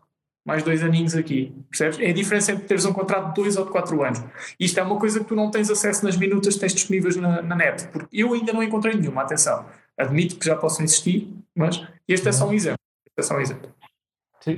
[0.45, 1.99] mais dois aninhos aqui, percebes?
[1.99, 4.23] É a diferença entre teres um contrato de dois ou de quatro anos.
[4.59, 7.41] Isto é uma coisa que tu não tens acesso nas minutas que tens disponíveis na,
[7.41, 9.65] na net, porque eu ainda não encontrei nenhuma, atenção.
[9.97, 12.79] Admito que já possam existir, mas este é só um exemplo.
[13.07, 13.73] Este é só um exemplo.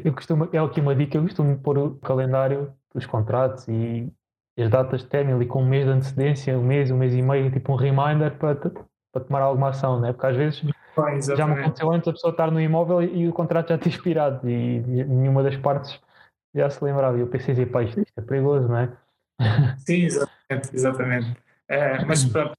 [0.03, 4.11] Eu costumo, é aqui uma dica, eu costumo pôr o calendário dos contratos e
[4.57, 7.21] as datas de término ali com um mês de antecedência, um mês, um mês e
[7.21, 10.11] meio, tipo um reminder para, para tomar alguma ação, né?
[10.11, 10.63] porque às vezes
[10.97, 13.77] Bem, já me aconteceu antes a pessoa estar no imóvel e, e o contrato já
[13.77, 15.99] ter expirado e, e, nenhuma das partes
[16.55, 17.17] já se lembrava.
[17.17, 18.89] E eu pensei, pá, isto, isto é perigoso, não é?
[19.77, 21.37] Sim, exatamente, exatamente.
[21.69, 22.53] É, mas pronto,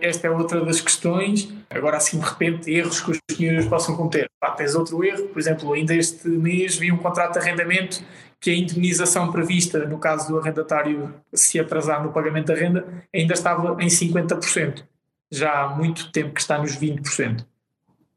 [0.00, 1.52] esta é outra das questões.
[1.68, 4.30] Agora, assim, de repente, erros que os senhores possam cometer.
[4.40, 8.02] Pá, tens outro erro, por exemplo, ainda este mês vi um contrato de arrendamento
[8.42, 13.34] que a indemnização prevista, no caso do arrendatário se atrasar no pagamento da renda, ainda
[13.34, 14.82] estava em 50%.
[15.30, 17.46] Já há muito tempo que está nos 20%.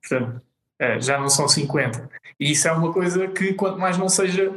[0.01, 0.41] Portanto,
[0.79, 2.09] é, já não são 50%.
[2.39, 4.51] E isso é uma coisa que, quanto mais não seja,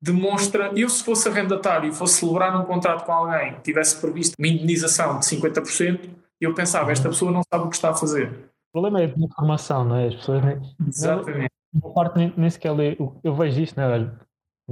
[0.00, 0.72] demonstra.
[0.74, 4.48] Eu, se fosse arrendatário e fosse celebrar um contrato com alguém que tivesse previsto uma
[4.48, 8.28] indemnização de 50%, eu pensava, esta pessoa não sabe o que está a fazer.
[8.74, 10.08] O problema é a informação, não é?
[10.08, 10.60] As pessoas nem.
[10.88, 11.52] Exatamente.
[11.72, 12.98] Uma parte nem, sequer lê.
[13.22, 14.10] Eu vejo isto, não é?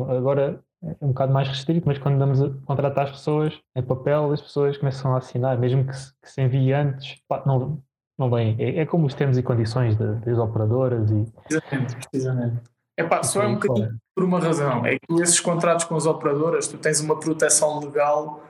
[0.09, 4.33] Agora é um bocado mais restrito, mas quando damos a contratar as pessoas em papel,
[4.33, 7.83] as pessoas começam a assinar, mesmo que se, que se envie antes, pá, não,
[8.19, 8.57] não vem.
[8.59, 11.11] É, é, como os termos e condições de, das operadoras.
[11.11, 11.27] E...
[11.49, 12.63] Precisamente, precisamente.
[12.97, 16.05] É pá, só é um bocadinho por uma razão, é que esses contratos com as
[16.05, 18.43] operadoras, tu tens uma proteção legal,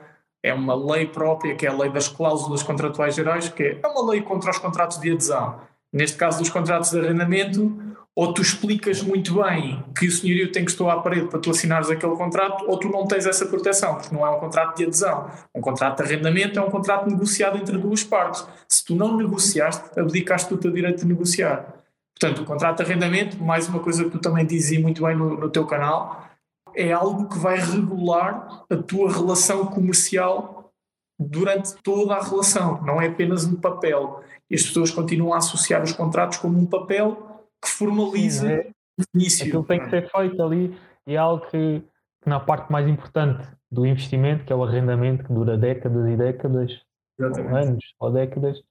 [0.43, 4.11] é uma lei própria, que é a lei das cláusulas contratuais gerais, que é uma
[4.11, 5.61] lei contra os contratos de adesão.
[5.93, 7.73] Neste caso dos contratos de arrendamento,
[8.15, 11.49] ou tu explicas muito bem que o senhorio tem que estar à parede para tu
[11.49, 14.83] assinares aquele contrato, ou tu não tens essa proteção, porque não é um contrato de
[14.83, 15.31] adesão.
[15.55, 18.45] Um contrato de arrendamento é um contrato negociado entre duas partes.
[18.67, 21.73] Se tu não negociaste, abdicaste do teu direito de negociar.
[22.19, 25.37] Portanto, o contrato de arrendamento, mais uma coisa que tu também dizes muito bem no,
[25.37, 26.27] no teu canal,
[26.75, 30.71] é algo que vai regular a tua relação comercial
[31.17, 34.21] durante toda a relação, não é apenas um papel.
[34.49, 37.30] E as pessoas continuam a associar os contratos como um papel
[37.61, 39.47] que formaliza Sim, é, o início.
[39.47, 41.83] Aquilo tem que ser feito ali e é algo que,
[42.21, 46.17] que, na parte mais importante do investimento, que é o arrendamento, que dura décadas e
[46.17, 46.81] décadas,
[47.19, 48.61] ou anos ou décadas,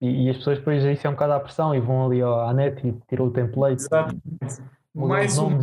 [0.00, 2.52] e, e, as pessoas depois isso é um bocado à pressão e vão ali à
[2.52, 3.82] net e tiram o template.
[3.82, 4.62] Exatamente.
[4.94, 5.58] Mais um,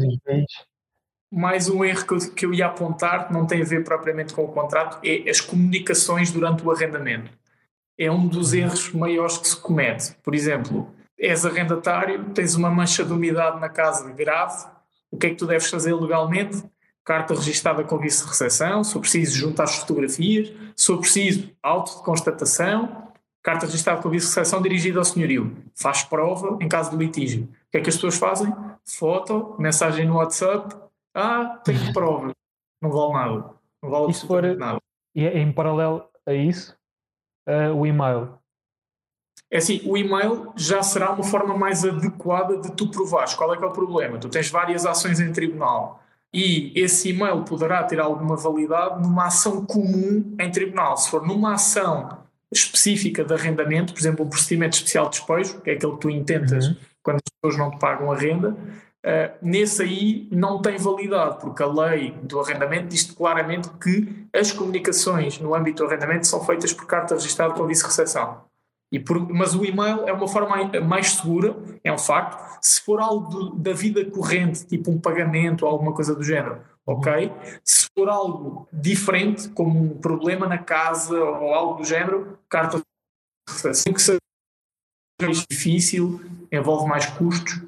[1.32, 4.34] mais um erro que eu, que eu ia apontar, que não tem a ver propriamente
[4.34, 7.32] com o contrato, é as comunicações durante o arrendamento.
[7.98, 8.60] É um dos uhum.
[8.60, 10.16] erros maiores que se comete.
[10.24, 14.66] Por exemplo, és arrendatário, tens uma mancha de umidade na casa grave,
[15.12, 16.64] o que é que tu deves fazer legalmente?
[17.06, 22.04] Carta registada com vice-recepção, se for preciso, junta as fotografias, se for preciso, auto de
[22.04, 23.10] constatação,
[23.44, 25.56] carta registada com vice-recepção dirigida ao senhorio.
[25.76, 27.44] Faz prova em caso de litígio.
[27.44, 28.52] O que é que as pessoas fazem?
[28.86, 30.76] Foto, mensagem no WhatsApp,
[31.14, 32.32] ah, tenho prova.
[32.82, 33.54] Não vale nada.
[33.84, 34.80] Não vale absolutamente nada.
[35.14, 36.76] E é em paralelo a isso,
[37.48, 38.40] uh, o e-mail
[39.54, 43.36] é assim, o e-mail já será uma forma mais adequada de tu provares.
[43.36, 44.18] Qual é que é o problema?
[44.18, 49.64] Tu tens várias ações em tribunal e esse e-mail poderá ter alguma validade numa ação
[49.64, 50.98] comum em tribunal.
[50.98, 52.18] Se for numa ação
[52.52, 56.10] específica de arrendamento, por exemplo, um procedimento especial de despejo, que é aquele que tu
[56.10, 56.76] intentas uhum.
[57.04, 61.62] quando as pessoas não te pagam a renda, uh, nesse aí não tem validade, porque
[61.62, 66.74] a lei do arrendamento diz claramente que as comunicações no âmbito do arrendamento são feitas
[66.74, 68.52] por carta registrada com vice-recepção.
[69.00, 72.60] Por, mas o e-mail é uma forma mais segura, é um facto.
[72.62, 77.32] Se for algo da vida corrente, tipo um pagamento ou alguma coisa do género, ok?
[77.64, 82.82] Se for algo diferente, como um problema na casa ou algo do género, carta
[83.68, 84.20] assim que seja
[85.22, 87.62] mais difícil, envolve mais custos,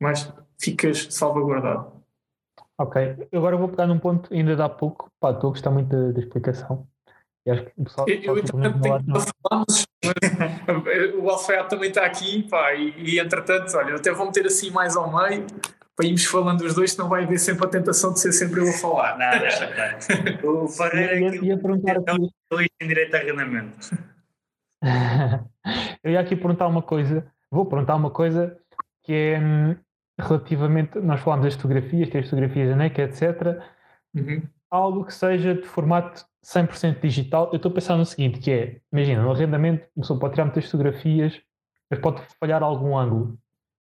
[0.00, 1.92] mas ficas salvaguardado.
[2.78, 6.18] Ok, agora vou pegar num ponto ainda dá pouco, pá, estou a gostar muito da
[6.18, 6.88] explicação.
[7.50, 8.08] E acho que o pessoal.
[8.08, 9.86] Eu, eu tenho que falar, mas
[11.14, 15.12] o também está aqui, pá, e, e entretanto, olha, até vou meter assim mais ao
[15.14, 15.46] meio
[15.96, 18.68] para irmos falando os dois, senão vai haver sempre a tentação de ser sempre eu
[18.68, 19.18] a falar.
[19.18, 19.98] Não, estar.
[20.46, 22.32] O Ferreira ia, ia, ia perguntar aqui...
[22.80, 23.78] em direito a arrendamento.
[26.02, 28.56] eu ia aqui perguntar uma coisa vou perguntar uma coisa
[29.02, 29.76] que é hum,
[30.18, 30.98] relativamente.
[31.00, 33.62] Nós falámos das fotografias, ter fotografias da NEC, etc.
[34.14, 34.42] Uhum.
[34.70, 37.50] Algo que seja de formato 100% digital.
[37.52, 40.44] Eu estou a pensar no seguinte: que é, imagina, no arrendamento, a pessoa pode tirar
[40.44, 41.40] muitas fotografias,
[41.90, 43.38] mas pode falhar algum ângulo.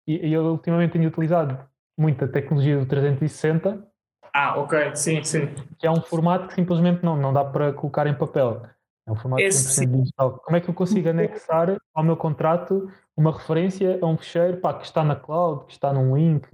[0.08, 1.60] E, e eu ultimamente tenho utilizado
[1.98, 3.86] muita tecnologia do 360.
[4.34, 5.54] Ah, ok, sim, sim.
[5.78, 8.64] Que é um formato que simplesmente não, não dá para colocar em papel.
[9.08, 10.40] É um formato Esse, 100% digital.
[10.40, 14.74] Como é que eu consigo anexar ao meu contrato uma referência a um fecheiro pá,
[14.76, 16.48] que está na cloud, que está num link,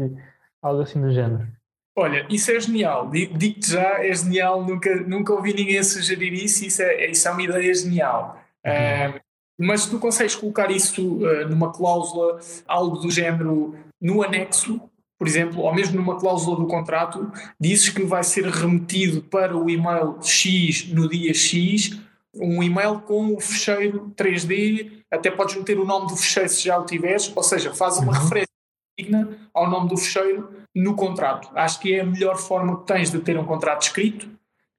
[0.61, 1.47] algo assim do género?
[1.97, 3.09] Olha, isso é genial.
[3.09, 4.65] Digo-te já, é genial.
[4.65, 6.65] Nunca, nunca ouvi ninguém sugerir isso.
[6.65, 8.41] Isso é, isso é uma ideia genial.
[8.65, 9.17] Uhum.
[9.17, 9.19] Uh,
[9.57, 14.81] mas tu consegues colocar isso uh, numa cláusula, algo do género, no anexo,
[15.17, 19.69] por exemplo, ou mesmo numa cláusula do contrato, dizes que vai ser remetido para o
[19.69, 21.97] e-mail X no dia X,
[22.35, 26.77] um e-mail com o fecheiro 3D, até podes meter o nome do fecheiro se já
[26.77, 28.19] o tiveres, ou seja, faz uma uhum.
[28.19, 28.53] referência
[28.99, 31.49] digna ao nome do fecheiro no contrato.
[31.55, 34.29] Acho que é a melhor forma que tens de ter um contrato escrito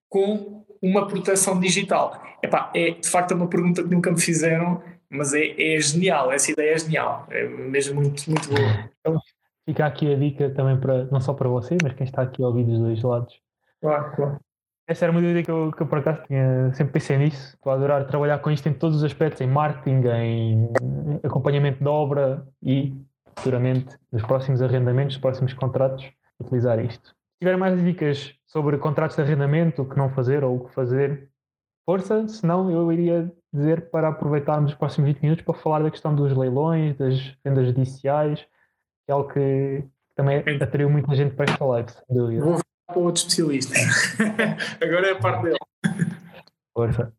[0.08, 2.22] com uma proteção digital.
[2.42, 6.52] Epá, é de facto uma pergunta que nunca me fizeram, mas é, é genial, essa
[6.52, 8.90] ideia é genial, é mesmo muito, muito boa.
[9.00, 9.18] Então,
[9.64, 12.46] fica aqui a dica também para, não só para você, mas quem está aqui a
[12.46, 13.40] ouvir dos dois lados.
[13.80, 14.40] Claro, claro.
[14.88, 17.54] Essa era uma dúvida que eu, que eu por acaso tinha, sempre pensei nisso.
[17.56, 20.70] Estou a adorar trabalhar com isto em todos os aspectos, em marketing, em
[21.24, 22.94] acompanhamento de obra e
[23.36, 27.08] futuramente nos próximos arrendamentos, nos próximos contratos, utilizar isto.
[27.08, 30.74] Se tiver mais dicas sobre contratos de arrendamento, o que não fazer ou o que
[30.74, 31.28] fazer,
[31.84, 36.14] força, senão eu iria dizer para aproveitarmos os próximos 20 minutos para falar da questão
[36.14, 41.64] dos leilões, das vendas judiciais, que é algo que também atraiu muita gente para esta
[41.64, 42.44] live, sem dúvida.
[42.44, 43.74] Vou para outro especialista.
[44.82, 45.58] Agora é a parte dele.
[46.72, 47.12] Força.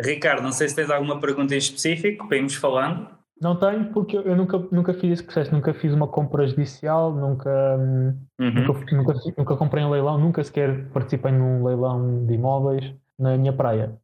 [0.00, 3.17] Ricardo, não sei se tens alguma pergunta em específico para irmos falando.
[3.40, 7.50] Não tenho, porque eu nunca, nunca fiz esse processo, nunca fiz uma compra judicial, nunca,
[7.78, 8.50] uhum.
[8.50, 13.52] nunca, nunca, nunca, comprei um leilão, nunca sequer participei num leilão de imóveis na minha
[13.52, 13.96] praia.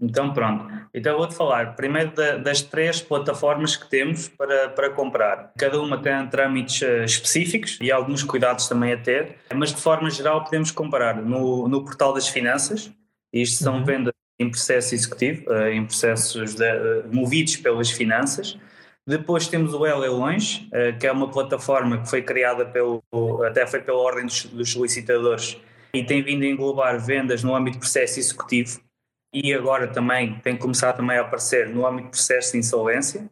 [0.00, 5.52] Então pronto, então vou-te falar primeiro da, das três plataformas que temos para, para comprar.
[5.58, 10.08] Cada uma tem trâmites eh, específicos e alguns cuidados também a ter, mas de forma
[10.08, 12.90] geral podemos comparar no, no portal das finanças,
[13.30, 13.84] isto são uhum.
[13.84, 18.58] vendas em processo executivo, eh, em processos de, eh, movidos pelas finanças.
[19.06, 23.02] Depois temos o E-Leilões, eh, que é uma plataforma que foi criada pelo,
[23.46, 25.58] até foi pela Ordem dos, dos Solicitadores
[25.92, 28.80] e tem vindo a englobar vendas no âmbito de processo executivo
[29.34, 33.28] e agora também tem começado também a aparecer no âmbito de processo de insolvência.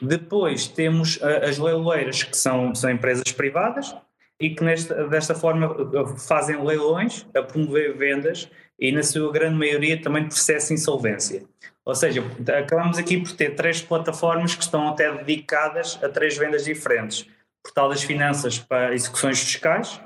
[0.00, 3.94] Depois temos as leiloeiras, que são, são empresas privadas
[4.40, 5.74] e que nesta, desta forma
[6.18, 11.44] fazem leilões a promover vendas e, na sua grande maioria, também processo de insolvência.
[11.84, 12.22] Ou seja,
[12.58, 17.26] acabamos aqui por ter três plataformas que estão até dedicadas a três vendas diferentes.
[17.62, 20.00] Portal das Finanças para execuções fiscais,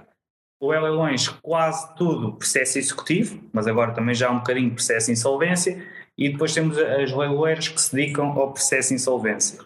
[0.61, 5.13] o Leilões quase tudo processo executivo, mas agora também já há um bocadinho processo de
[5.13, 5.83] insolvência,
[6.19, 9.59] e depois temos as leiloeiras que se dedicam ao processo de insolvência.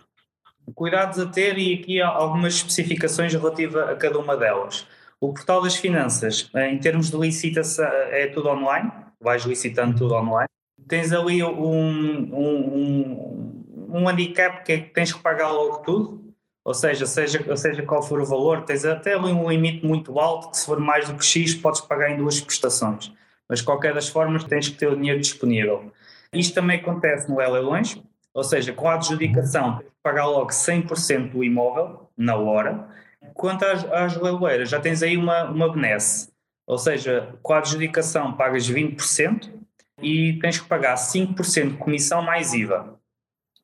[0.73, 4.87] Cuidados a ter e aqui há algumas especificações relativas a cada uma delas.
[5.25, 10.51] O portal das finanças, em termos de licitação, é tudo online, vais licitando tudo online.
[10.87, 16.35] Tens ali um, um, um, um handicap que é que tens que pagar logo tudo,
[16.63, 20.51] ou seja, seja, seja qual for o valor, tens até ali um limite muito alto,
[20.51, 23.11] que se for mais do que X podes pagar em duas prestações.
[23.49, 25.91] Mas de qualquer das formas tens que ter o dinheiro disponível.
[26.35, 27.99] Isto também acontece no leilões,
[28.35, 32.93] ou seja, com a adjudicação tens que pagar logo 100% do imóvel na hora,
[33.33, 36.33] Quanto às, às leiloeiras, já tens aí uma, uma benesse.
[36.67, 39.51] Ou seja, com a adjudicação pagas 20%
[40.03, 42.99] e tens que pagar 5% de comissão mais IVA.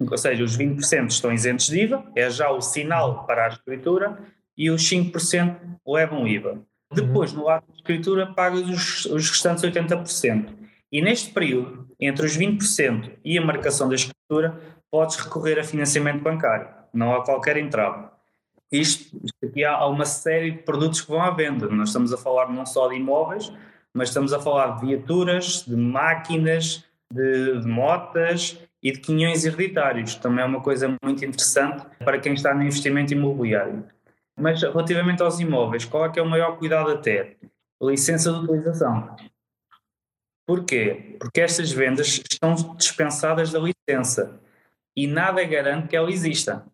[0.01, 4.19] Ou seja, os 20% estão isentos de IVA, é já o sinal para a escritura,
[4.57, 6.61] e os 5% levam IVA.
[6.93, 10.49] Depois, no ato de escritura, pagas os, os restantes 80%.
[10.91, 14.59] E neste período, entre os 20% e a marcação da escritura,
[14.91, 16.69] podes recorrer a financiamento bancário.
[16.93, 18.09] Não há qualquer entrave
[18.71, 21.69] isto, isto aqui há, uma série de produtos que vão à venda.
[21.69, 23.53] Nós estamos a falar não só de imóveis,
[23.93, 30.15] mas estamos a falar de viaturas, de máquinas, de, de motas e de quinhões hereditários.
[30.15, 33.85] Também é uma coisa muito interessante para quem está no investimento imobiliário.
[34.39, 37.37] Mas relativamente aos imóveis, qual é que é o maior cuidado a ter?
[37.83, 39.17] licença de utilização.
[40.47, 41.17] Porquê?
[41.19, 44.41] Porque estas vendas estão dispensadas da licença
[44.97, 46.67] e nada garante que ela exista.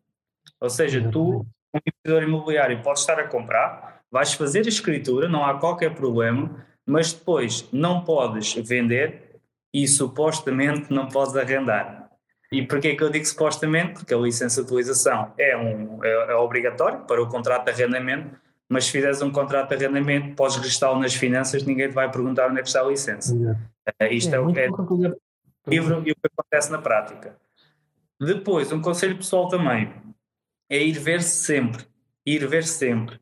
[0.60, 1.46] Ou seja, tu
[1.76, 6.64] um investidor imobiliário pode estar a comprar, vais fazer a escritura, não há qualquer problema,
[6.84, 9.38] mas depois não podes vender
[9.72, 12.10] e supostamente não podes arrendar.
[12.50, 13.94] E porquê que eu digo supostamente?
[13.94, 18.36] Porque a licença de utilização é, um, é, é obrigatório para o contrato de arrendamento,
[18.68, 22.48] mas se fizeres um contrato de arrendamento, podes registá-lo nas finanças, ninguém te vai perguntar
[22.48, 23.34] onde é que está a licença.
[23.34, 25.16] Uh, isto é, é, é o
[25.66, 27.36] livro e o que acontece na prática.
[28.20, 29.92] Depois, um conselho pessoal também
[30.68, 31.84] é ir ver -se sempre.
[32.24, 33.20] Ir ver -se sempre.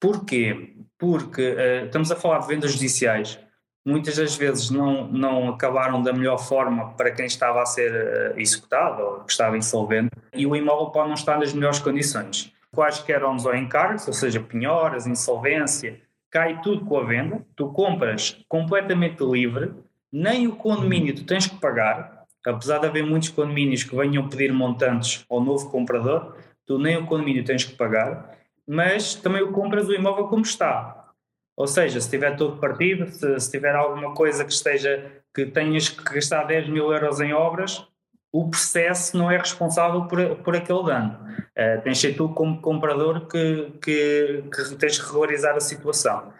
[0.00, 0.76] Porquê?
[0.98, 3.38] Porque uh, estamos a falar de vendas judiciais
[3.84, 8.40] muitas das vezes não, não acabaram da melhor forma para quem estava a ser uh,
[8.40, 12.52] executado ou que estava insolvente e o imóvel pode não estar nas melhores condições.
[12.74, 18.42] Quaisquer ONs ou encargos, ou seja, penhoras, insolvência, cai tudo com a venda, tu compras
[18.48, 19.72] completamente livre,
[20.10, 24.52] nem o condomínio tu tens que pagar, apesar de haver muitos condomínios que venham pedir
[24.52, 26.36] montantes ao novo comprador,
[26.66, 28.36] tu nem o condomínio tens que pagar,
[28.66, 31.12] mas também o compras o imóvel como está.
[31.56, 35.88] Ou seja, se tiver todo partido, se, se tiver alguma coisa que esteja que tenhas
[35.88, 37.86] que gastar 10 mil euros em obras,
[38.32, 41.18] o processo não é responsável por, por aquele dano.
[41.56, 46.32] Uh, tens de ser tu, como comprador, que, que, que tens de regularizar a situação.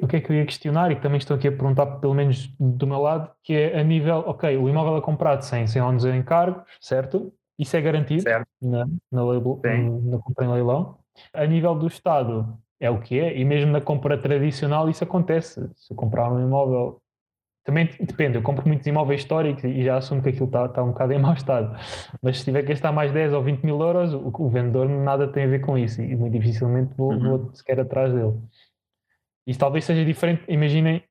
[0.00, 2.14] O que é que eu ia questionar e que também estou aqui a perguntar, pelo
[2.14, 5.82] menos do meu lado, que é a nível, ok, o imóvel é comprado sem, sem
[5.82, 7.32] anos de encargos, certo?
[7.58, 8.48] Isso é garantido certo.
[8.60, 9.60] na, na, label,
[10.04, 10.98] na compra em leilão.
[11.32, 15.70] A nível do Estado, é o que é, e mesmo na compra tradicional isso acontece.
[15.76, 17.00] Se eu comprar um imóvel,
[17.64, 20.88] também depende, eu compro muitos imóveis históricos e já assumo que aquilo está, está um
[20.88, 21.78] bocado em mau estado.
[22.20, 25.28] Mas se tiver que gastar mais 10 ou 20 mil euros, o, o vendedor nada
[25.28, 27.38] tem a ver com isso e muito dificilmente vou, uhum.
[27.38, 28.34] vou sequer atrás dele.
[29.46, 31.04] Isso talvez seja diferente, imaginem,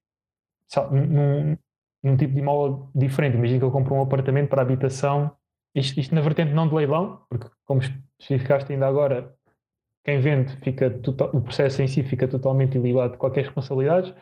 [0.92, 1.58] num,
[2.04, 3.38] num tipo de imóvel diferente.
[3.38, 5.32] Imaginem que eu compro um apartamento para habitação,
[5.76, 9.34] isto, isto na vertente não de leilão, porque como especificaste ainda agora,
[10.04, 14.14] quem vende fica total, o processo em si fica totalmente ilibado de qualquer responsabilidade,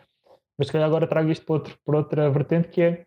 [0.58, 3.06] mas se calhar agora trago isto para, outro, para outra vertente que é,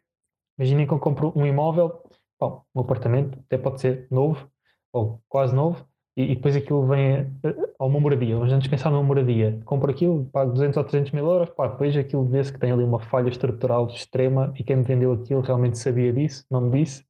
[0.58, 2.02] imaginem que eu compro um imóvel,
[2.40, 4.50] bom, um apartamento, até pode ser novo,
[4.92, 5.86] ou quase novo,
[6.16, 7.26] e, e depois aquilo vem
[7.78, 11.26] a, uma moradia, vamos antes pensar numa moradia, compro aquilo, pago 200 ou 300 mil
[11.26, 14.82] euros, pá, depois aquilo vê-se que tem ali uma falha estrutural extrema e quem me
[14.82, 17.04] vendeu aquilo realmente sabia disso, não me disse,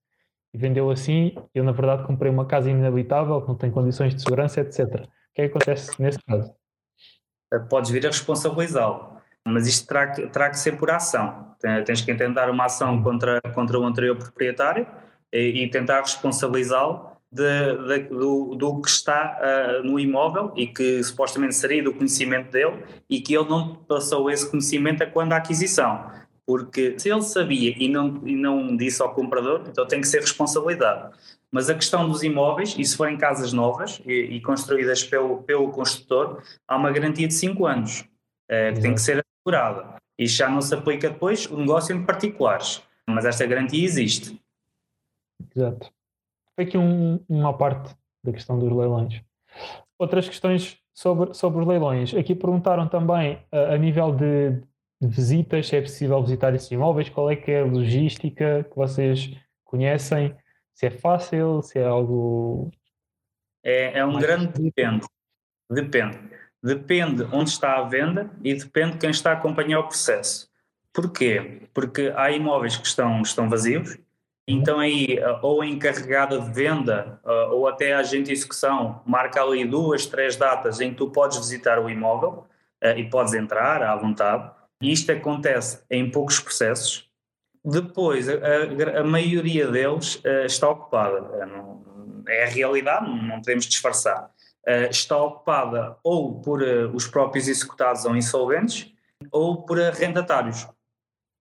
[0.53, 4.23] e vendeu assim, eu na verdade comprei uma casa inabitável, que não tem condições de
[4.23, 4.81] segurança, etc.
[4.81, 6.55] O que é que acontece nesse caso?
[7.53, 11.55] Eh, podes vir a responsabilizá-lo, mas isto terá que, terá que ser por ação.
[11.87, 14.87] Tens que tentar uma ação contra, contra o anterior proprietário
[15.33, 21.03] e, e tentar responsabilizá-lo de, de, do, do, que está uh, no imóvel e que
[21.03, 25.37] supostamente seria do conhecimento dele e que ele não passou esse conhecimento a quando a
[25.37, 26.11] aquisição.
[26.53, 30.21] Porque se ele sabia e não, e não disse ao comprador, então tem que ser
[30.21, 31.17] responsabilidade.
[31.51, 35.71] Mas a questão dos imóveis, e se forem casas novas e, e construídas pelo, pelo
[35.71, 38.05] construtor, há uma garantia de 5 anos
[38.51, 39.97] eh, que tem que ser assegurada.
[40.19, 44.39] Isto já não se aplica depois o negócio em particulares, mas esta garantia existe.
[45.57, 45.91] Exato.
[46.59, 49.23] Aqui um, uma parte da questão dos leilões.
[49.99, 52.15] Outras questões sobre, sobre os leilões.
[52.15, 54.61] Aqui perguntaram também a, a nível de
[55.09, 59.31] visitas, se é possível visitar esses imóveis, qual é que é a logística que vocês
[59.65, 60.37] conhecem
[60.75, 62.71] se é fácil, se é algo.
[63.63, 65.07] É, é um grande depende.
[65.71, 66.19] Depende.
[66.63, 70.51] Depende onde está a venda e depende de quem está a acompanhar o processo.
[70.93, 71.63] Porquê?
[71.73, 73.99] Porque há imóveis que estão, estão vazios,
[74.47, 79.65] então aí ou a encarregada de venda ou até a agente de execução marca ali
[79.65, 82.47] duas, três datas em que tu podes visitar o imóvel
[82.97, 84.51] e podes entrar à vontade.
[84.83, 87.11] E isto acontece em poucos processos,
[87.65, 88.35] depois, a,
[89.01, 91.25] a maioria deles uh, está ocupada.
[92.27, 94.31] É, é a realidade, não podemos disfarçar.
[94.67, 98.93] Uh, está ocupada ou por uh, os próprios executados ou insolventes
[99.31, 100.67] ou por arrendatários.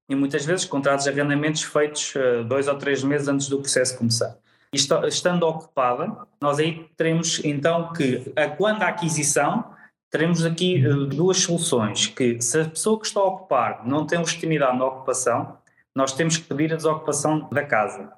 [0.08, 2.14] E muitas vezes contratos de arrendamentos feitos
[2.48, 4.38] dois ou três meses antes do processo começar.
[4.74, 9.74] Estando ocupada, nós aí teremos então que, a, quando a aquisição,
[10.12, 14.78] teremos aqui duas soluções, que se a pessoa que está a ocupar não tem legitimidade
[14.78, 15.58] na ocupação,
[15.96, 18.12] nós temos que pedir a desocupação da casa.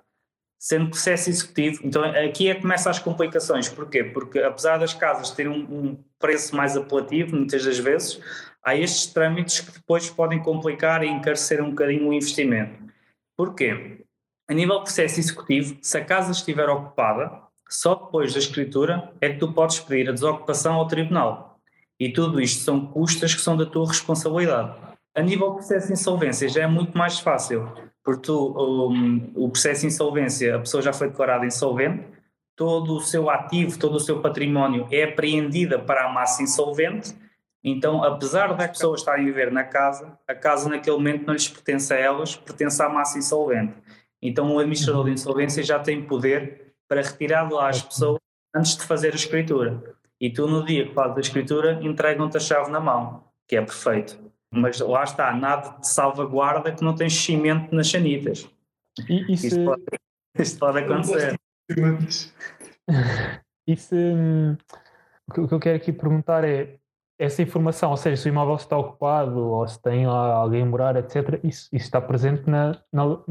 [0.60, 3.70] Sendo processo executivo, então aqui é que começam as complicações.
[3.70, 4.04] Porquê?
[4.04, 8.20] Porque apesar das casas terem um, um preço mais apelativo, muitas das vezes,
[8.64, 12.82] há estes trâmites que depois podem complicar e encarecer um bocadinho o investimento.
[13.38, 14.06] Porquê?
[14.50, 19.30] A nível de processo executivo, se a casa estiver ocupada, só depois da escritura é
[19.30, 21.53] que tu podes pedir a desocupação ao tribunal.
[22.04, 24.76] E tudo isto são custas que são da tua responsabilidade.
[25.16, 27.72] A nível de processo de insolvência já é muito mais fácil,
[28.04, 28.54] porque tu,
[28.92, 32.06] um, o processo de insolvência, a pessoa já foi declarada insolvente,
[32.58, 37.16] todo o seu ativo, todo o seu património é apreendida para a massa insolvente,
[37.64, 41.48] então, apesar da pessoa estar a viver na casa, a casa naquele momento não lhes
[41.48, 43.76] pertence a elas, pertence à massa insolvente.
[44.22, 48.20] Então, o administrador de insolvência já tem poder para retirar lá as pessoas
[48.54, 49.96] antes de fazer a escritura.
[50.20, 53.62] E tu, no dia que fazes a escritura, entregam-te a chave na mão, que é
[53.62, 54.20] perfeito.
[54.52, 58.50] Mas lá está, nada de salvaguarda que não tens cimento nas chanitas.
[59.10, 59.84] E, isso, Isto, pode,
[60.40, 61.40] isto pode acontecer.
[63.66, 64.58] E se, hum,
[65.30, 66.78] o que eu quero aqui perguntar é
[67.18, 70.66] essa informação, ou seja, se o imóvel está ocupado ou se tem lá alguém a
[70.66, 73.24] morar, etc., isso, isso está presente na, na no,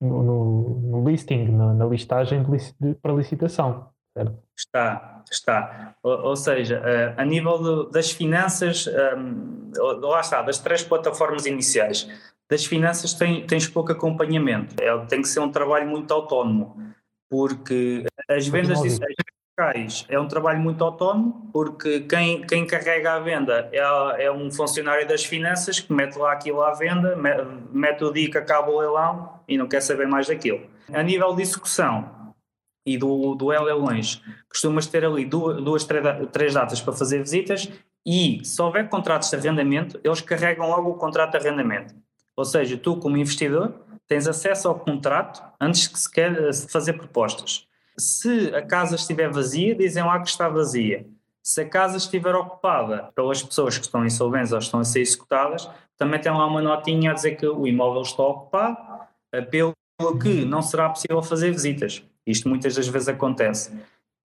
[0.00, 4.38] no, no, listing, na, na listagem de, de, para licitação, certo?
[4.56, 5.94] Está, está.
[6.02, 8.86] Ou, ou seja, eh, a nível das finanças,
[9.16, 12.08] um, lá está, das três plataformas iniciais,
[12.50, 14.74] das finanças tem, tens pouco acompanhamento.
[14.80, 16.94] É, tem que ser um trabalho muito autónomo,
[17.28, 18.78] porque as vendas,
[19.58, 24.50] locais é um trabalho muito autónomo, porque quem, quem carrega a venda é, é um
[24.50, 27.16] funcionário das finanças que mete lá aquilo à venda,
[27.72, 30.60] mete o dia que acaba o leilão e não quer saber mais daquilo.
[30.92, 32.25] A nível de execução
[32.86, 35.86] e do, do leilões, costumas ter ali duas, duas
[36.32, 37.68] três datas para fazer visitas
[38.06, 41.92] e se houver contratos de arrendamento, eles carregam logo o contrato de arrendamento.
[42.36, 43.74] Ou seja, tu como investidor
[44.06, 47.66] tens acesso ao contrato antes que sequer fazer propostas.
[47.98, 51.04] Se a casa estiver vazia, dizem lá que está vazia.
[51.42, 55.68] Se a casa estiver ocupada pelas pessoas que estão insolventes ou estão a ser executadas,
[55.96, 58.76] também tem lá uma notinha a dizer que o imóvel está ocupado,
[59.32, 59.74] eh, pelo
[60.20, 62.04] que não será possível fazer visitas.
[62.26, 63.72] Isto muitas das vezes acontece.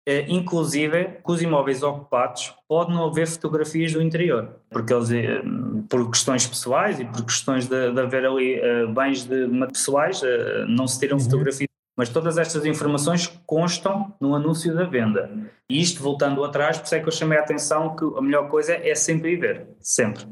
[0.08, 5.42] Eh, inclusive, com os imóveis ocupados, pode não haver fotografias do interior, porque eles, eh,
[5.90, 8.62] por questões pessoais e por questões de, de haver ali
[8.94, 10.22] bens de, de pessoais,
[10.68, 11.24] não se tiram uhum.
[11.24, 11.70] fotografias
[12.00, 15.30] mas todas estas informações constam no anúncio da venda.
[15.70, 18.48] E isto, voltando atrás, por isso é que eu chamei a atenção que a melhor
[18.48, 20.26] coisa é sempre ir ver, sempre.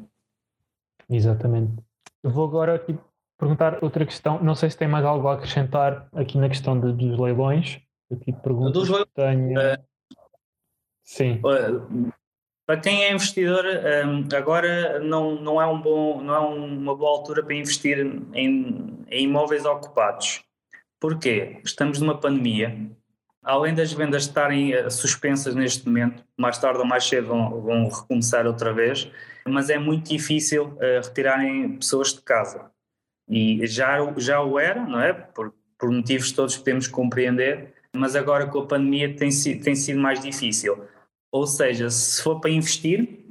[1.10, 1.74] Exatamente.
[2.24, 2.98] Eu vou agora aqui
[3.38, 6.92] perguntar outra questão, não sei se tem mais algo a acrescentar aqui na questão de,
[6.94, 7.80] dos leilões.
[8.12, 9.60] Aqui pergunto dos leilões, tenho...
[9.60, 9.78] uh,
[11.04, 11.40] Sim.
[11.40, 12.12] Uh,
[12.66, 17.12] para quem é investidor, um, agora não, não, é um bom, não é uma boa
[17.12, 17.98] altura para investir
[18.34, 20.44] em, em imóveis ocupados.
[21.00, 21.62] Porquê?
[21.64, 22.92] Estamos numa pandemia.
[23.42, 27.88] Além das vendas estarem eh, suspensas neste momento, mais tarde ou mais cedo vão, vão
[27.88, 29.10] recomeçar outra vez,
[29.48, 32.70] mas é muito difícil uh, retirarem pessoas de casa.
[33.30, 35.14] E já, já o era, não é?
[35.14, 39.30] Por, por motivos todos podemos compreender, mas agora com a pandemia tem,
[39.62, 40.82] tem sido mais difícil.
[41.32, 43.26] Ou seja, se for para investir,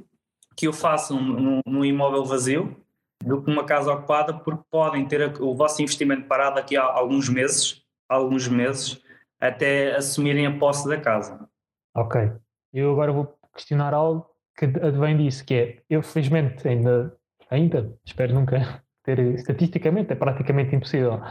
[0.55, 2.75] que o façam num, num imóvel vazio,
[3.23, 7.27] do que uma casa ocupada, porque podem ter o vosso investimento parado daqui a alguns
[7.29, 9.01] meses, alguns meses,
[9.39, 11.47] até assumirem a posse da casa.
[11.95, 12.31] Ok.
[12.73, 14.25] Eu agora vou questionar algo
[14.57, 17.15] que advém disso, que é, eu felizmente ainda,
[17.49, 21.21] ainda, espero nunca ter, estatisticamente é praticamente impossível,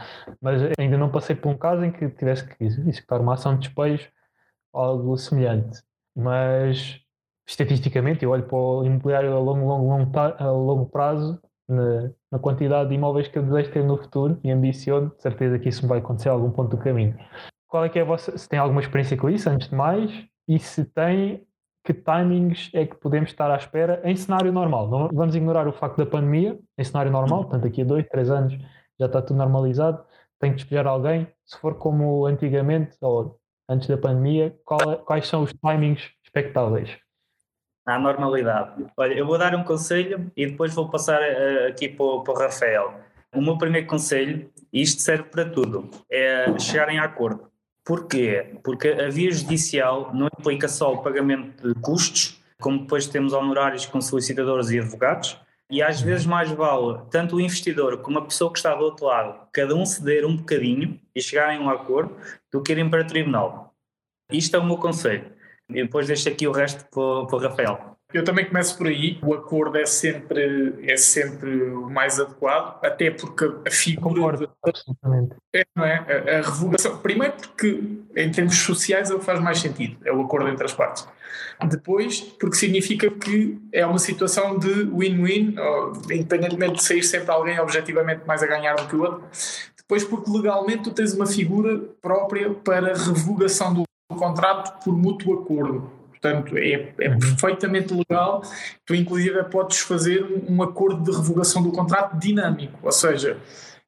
[0.41, 3.67] mas ainda não passei por um caso em que tivesse que executar uma ação de
[3.67, 4.09] despejo
[4.73, 5.81] algo semelhante.
[6.15, 6.99] Mas
[7.47, 12.39] estatisticamente, eu olho para o imobiliário a longo, longo, longo, a longo prazo na, na,
[12.39, 15.87] quantidade de imóveis que eu desejo ter no futuro e ambiciono, de certeza que isso
[15.87, 17.15] vai acontecer a algum ponto do caminho.
[17.67, 20.11] Qual é que é a vossa, se tem alguma experiência com isso, antes de mais,
[20.47, 21.45] e se tem,
[21.87, 24.89] que timings é que podemos estar à espera em cenário normal?
[24.89, 28.29] Não vamos ignorar o facto da pandemia, em cenário normal, portanto daqui a dois, três
[28.29, 28.57] anos
[28.99, 30.03] já está tudo normalizado,
[30.37, 35.27] tem que despejar alguém, se for como antigamente ou antes da pandemia, qual, é, quais
[35.27, 36.97] são os timings expectáveis?
[37.85, 38.85] à normalidade.
[38.97, 42.33] Olha, eu vou dar um conselho e depois vou passar uh, aqui para o, para
[42.33, 42.99] o Rafael.
[43.33, 47.49] O meu primeiro conselho, e isto serve para tudo, é chegarem a acordo.
[47.87, 48.57] Porquê?
[48.65, 53.85] Porque a via judicial não implica só o pagamento de custos, como depois temos honorários
[53.85, 55.39] com solicitadores e advogados,
[55.71, 59.05] e às vezes mais vale tanto o investidor como a pessoa que está do outro
[59.05, 62.13] lado, cada um ceder um bocadinho e chegarem a um acordo,
[62.51, 63.73] do que irem para o tribunal.
[64.29, 65.31] Isto é o meu conselho.
[65.69, 67.96] E depois deixo aqui o resto para, para o Rafael.
[68.13, 69.19] Eu também começo por aí.
[69.21, 74.15] O acordo é sempre, é sempre o mais adequado, até porque a figura.
[74.15, 75.35] Concordo, absolutamente.
[75.53, 75.95] É, não é?
[75.97, 76.97] A, a, revogação.
[76.99, 77.83] Primeiro, porque
[78.15, 81.07] em termos sociais é o que faz mais sentido é o acordo entre as partes.
[81.69, 85.55] Depois, porque significa que é uma situação de win-win,
[86.11, 89.23] independentemente de sair sempre alguém objetivamente mais a ganhar do que o outro.
[89.75, 93.83] Depois, porque legalmente tu tens uma figura própria para revogação do
[94.15, 95.96] contrato por mútuo acordo.
[96.19, 97.19] Portanto, é, é uhum.
[97.19, 98.41] perfeitamente legal.
[98.85, 102.79] Tu, inclusive, podes fazer um acordo de revogação do contrato dinâmico.
[102.81, 103.37] Ou seja,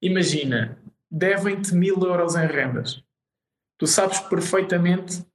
[0.02, 0.78] imagina,
[1.10, 3.04] devem-te mil euros em rendas.
[3.78, 5.26] Tu sabes perfeitamente.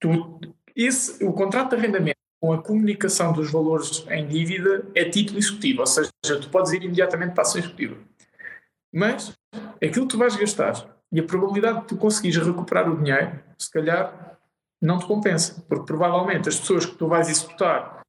[0.00, 0.40] Tu,
[0.74, 5.80] esse, o contrato de arrendamento com a comunicação dos valores em dívida é título executivo.
[5.80, 7.96] Ou seja, tu podes ir imediatamente para a ação executiva.
[8.92, 9.32] Mas
[9.76, 13.70] aquilo que tu vais gastar E a probabilidade de tu conseguires recuperar o dinheiro, se
[13.70, 14.31] calhar,
[14.82, 18.02] não te compensa, porque provavelmente as pessoas que tu vais executar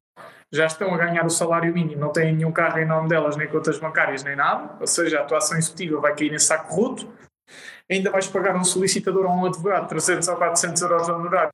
[0.52, 3.48] já estão a ganhar o salário mínimo, não têm nenhum carro em nome delas, nem
[3.48, 7.08] contas bancárias, nem nada, ou seja, a tua ação executiva vai cair em saco roto,
[7.90, 11.50] ainda vais pagar um solicitador ou um advogado 300 ou 400 euros de honorário.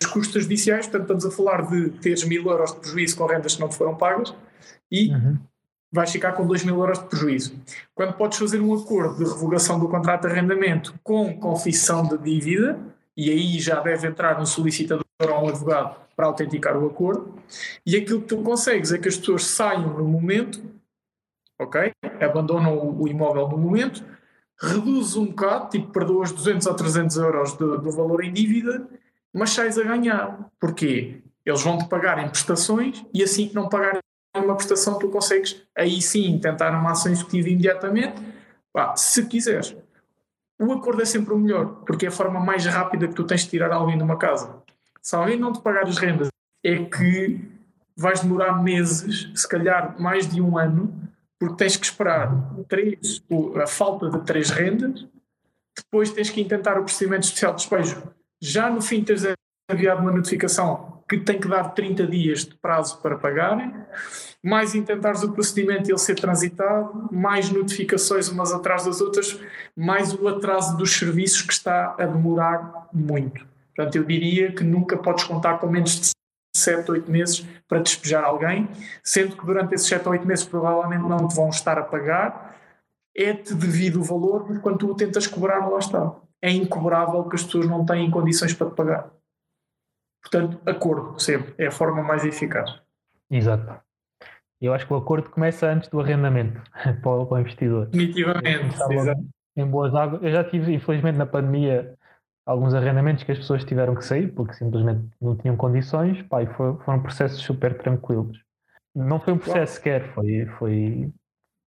[0.00, 3.54] Os custos judiciais, portanto, estamos a falar de teres mil euros de prejuízo com rendas
[3.54, 4.34] que não te foram pagas
[4.90, 5.38] e uhum.
[5.90, 7.58] vais ficar com 2 mil euros de prejuízo.
[7.94, 12.78] Quando podes fazer um acordo de revogação do contrato de arrendamento com confissão de dívida,
[13.16, 17.34] e aí já deve entrar um solicitador ou um advogado para autenticar o acordo,
[17.86, 20.62] e aquilo que tu consegues é que as pessoas saiam no momento,
[21.58, 21.92] ok?
[22.20, 24.04] Abandonam o, o imóvel no momento,
[24.60, 28.86] reduzes um bocado, tipo, perdoas 200 ou 300 euros do, do valor em dívida,
[29.32, 30.50] mas sais a ganhar.
[30.60, 31.22] Porquê?
[31.44, 34.00] Eles vão-te pagar em prestações e assim que não pagarem
[34.36, 38.22] uma prestação, tu consegues aí sim tentar uma ação executiva imediatamente,
[38.96, 39.76] se quiseres.
[40.62, 43.42] O acordo é sempre o melhor, porque é a forma mais rápida que tu tens
[43.42, 44.62] de tirar alguém de uma casa.
[45.02, 46.28] Se alguém não te pagar as rendas,
[46.64, 47.40] é que
[47.96, 50.94] vais demorar meses, se calhar mais de um ano,
[51.36, 52.32] porque tens que esperar
[52.68, 53.20] três,
[53.60, 55.04] a falta de três rendas,
[55.76, 58.00] depois tens que intentar o procedimento especial de despejo.
[58.40, 59.24] Já no fim tens
[59.68, 63.72] enviado uma notificação que tem que dar 30 dias de prazo para pagarem,
[64.42, 69.38] mais intentares o procedimento e ele ser transitado, mais notificações umas atrás das outras,
[69.76, 73.46] mais o atraso dos serviços que está a demorar muito.
[73.74, 76.10] Portanto, eu diria que nunca podes contar com menos de
[76.54, 78.68] 7, 8 meses para despejar alguém,
[79.02, 82.56] sendo que durante esses 7 ou 8 meses provavelmente não te vão estar a pagar,
[83.16, 86.14] é-te devido o valor, mas quando tu o tentas cobrar, lá está.
[86.40, 89.10] É incobrável que as pessoas não têm condições para te pagar.
[90.22, 91.54] Portanto, acordo, sempre.
[91.58, 92.80] É a forma mais eficaz.
[93.30, 93.80] Exato.
[94.60, 96.62] Eu acho que o acordo começa antes do arrendamento
[97.02, 97.86] para o, investidor.
[97.86, 98.76] Definitivamente.
[99.56, 100.22] Em boas águas.
[100.22, 101.94] Eu já tive, infelizmente, na pandemia,
[102.46, 106.46] alguns arrendamentos que as pessoas tiveram que sair porque simplesmente não tinham condições, pá, e
[106.46, 108.40] foi, foram processos super tranquilos.
[108.94, 111.10] Não foi um processo sequer, foi, foi,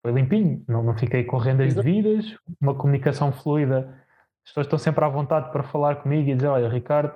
[0.02, 3.98] foi limpinho, não, não fiquei com rendas devidas, uma comunicação fluida,
[4.46, 7.16] as pessoas estão sempre à vontade para falar comigo e dizer, olha Ricardo,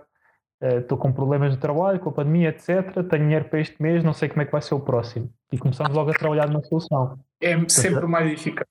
[0.62, 2.92] estou com problemas de trabalho, com a pandemia, etc.
[3.10, 5.30] Tenho dinheiro para este mês, não sei como é que vai ser o próximo.
[5.52, 7.20] E começamos logo a trabalhar numa solução.
[7.42, 8.68] É sempre mais eficaz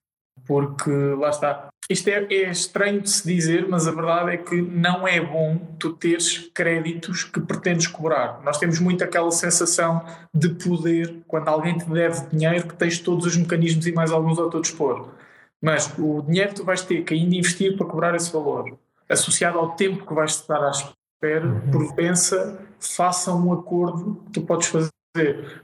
[0.47, 1.69] porque lá está.
[1.89, 5.57] Isto é, é, estranho de se dizer, mas a verdade é que não é bom
[5.79, 8.41] tu teres créditos que pretendes cobrar.
[8.43, 13.25] Nós temos muito aquela sensação de poder, quando alguém te deve dinheiro, que tens todos
[13.27, 15.11] os mecanismos e mais alguns ao teu dispor.
[15.63, 18.77] Mas o dinheiro que tu vais ter que ainda investir para cobrar esse valor,
[19.09, 20.73] associado ao tempo que vais estar à
[21.17, 21.71] espera, uhum.
[21.71, 24.93] porvença, faça um acordo que tu podes fazer.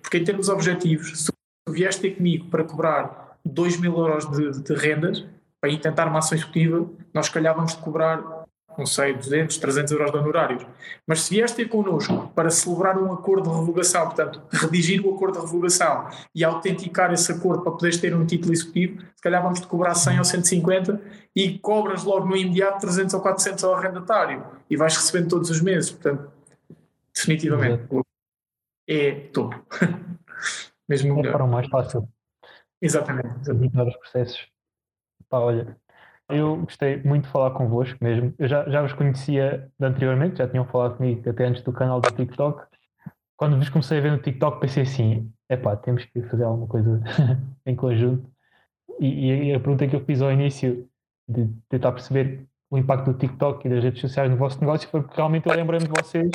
[0.00, 1.32] Porque em termos objetivos, se
[1.66, 5.24] tu vieste ter comigo para cobrar 2 mil euros de, de, rendas
[5.60, 8.41] para ir tentar uma ação executiva, nós calhávamos de cobrar,
[8.78, 10.66] não sei, 200, 300 euros de honorários.
[11.06, 15.38] Mas se vieste ter connosco para celebrar um acordo de revogação, portanto, redigir o acordo
[15.38, 19.60] de revogação e autenticar esse acordo para poderes ter um título executivo, se calhar vamos
[19.60, 21.00] de cobrar 100 ou 150
[21.34, 25.60] e cobras logo no imediato 300 ou 400 ao arrendatário e vais recebendo todos os
[25.60, 25.90] meses.
[25.90, 26.30] Portanto,
[27.14, 27.84] definitivamente,
[28.88, 29.64] é topo.
[30.88, 32.08] Mesmo é para o mais fácil.
[32.80, 33.48] Exatamente.
[33.48, 34.48] Evitar os processos.
[35.28, 35.76] Pá, olha,
[36.32, 38.34] eu gostei muito de falar convosco mesmo.
[38.38, 42.10] Eu já, já vos conhecia anteriormente, já tinham falado comigo até antes do canal do
[42.10, 42.66] TikTok.
[43.36, 46.66] Quando vos comecei a ver no TikTok, pensei assim: é pá, temos que fazer alguma
[46.66, 47.00] coisa
[47.66, 48.30] em conjunto.
[49.00, 50.88] E, e, a pergunta que eu fiz ao início
[51.28, 55.02] de tentar perceber o impacto do TikTok e das redes sociais no vosso negócio foi
[55.02, 56.30] porque realmente eu lembrei-me de vocês,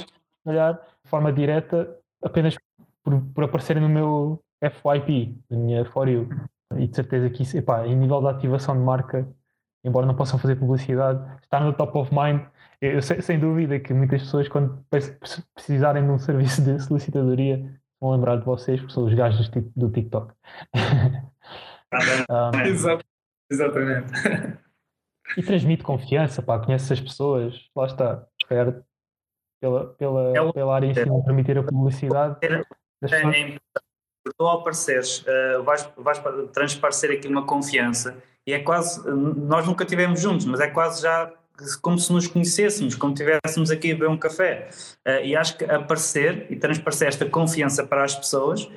[0.46, 2.56] olhar de forma direta, apenas
[3.04, 6.28] por, por aparecerem no meu FYP, a minha For You.
[6.76, 9.28] E de certeza que isso, epá, em nível de ativação de marca,
[9.84, 12.42] embora não possam fazer publicidade, está no top of mind.
[12.82, 14.86] Eu, sei, sem dúvida que muitas pessoas, quando
[15.54, 19.92] precisarem de um serviço de solicitadoria, vão lembrar de vocês, porque são os gajos do
[19.92, 20.34] TikTok.
[22.30, 23.04] um, Exato.
[23.50, 24.12] Exatamente.
[25.36, 28.84] E transmite confiança, pá, conhece as pessoas, lá está, perto,
[29.60, 32.38] pela, pela, é pela área em si, não permitir a publicidade.
[32.42, 33.58] É, é,
[34.38, 36.22] tu ao apareceres uh, vais, vais
[36.54, 41.32] transparecer aqui uma confiança e é quase, nós nunca estivemos juntos, mas é quase já
[41.82, 44.70] como se nos conhecêssemos, como estivéssemos aqui a beber um café.
[45.06, 48.70] Uh, e acho que aparecer e transparecer esta confiança para as pessoas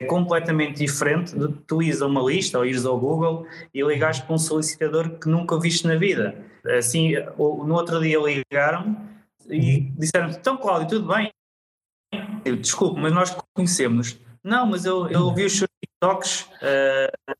[0.00, 4.20] é completamente diferente de tu ires a uma lista ou ires ao Google e ligares
[4.20, 6.44] para um solicitador que nunca viste na vida.
[6.78, 8.96] Assim, no outro dia ligaram
[9.48, 11.30] e disseram então Cláudio, tudo bem?
[12.44, 17.34] Eu, desculpe, mas nós conhecemos não, mas eu, eu ouvi os seus TikToks uh,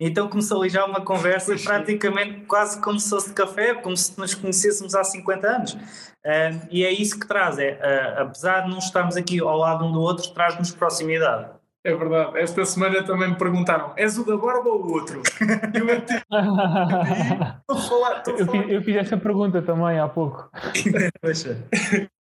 [0.00, 4.18] então começou ali já uma conversa praticamente quase como se fosse de café, como se
[4.18, 5.72] nos conhecêssemos há 50 anos.
[5.72, 9.84] Uh, e é isso que traz, é, uh, apesar de não estarmos aqui ao lado
[9.84, 11.50] um do outro, traz-nos proximidade.
[11.84, 12.38] É verdade.
[12.38, 15.22] Esta semana também me perguntaram: és o da borba ou o outro?
[15.72, 16.22] Eu, entendi.
[17.88, 20.50] falar, eu, fiz, eu fiz essa pergunta também há pouco.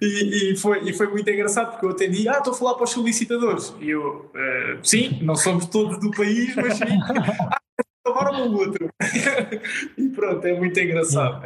[0.00, 2.84] E, e, foi, e foi muito engraçado porque eu atendi, ah, estou a falar para
[2.84, 3.74] os solicitadores.
[3.80, 6.84] E eu, uh, sim, não somos todos do país, mas sim,
[7.50, 7.58] ah,
[8.06, 8.88] agora o outro.
[9.96, 11.42] e pronto, é muito engraçado.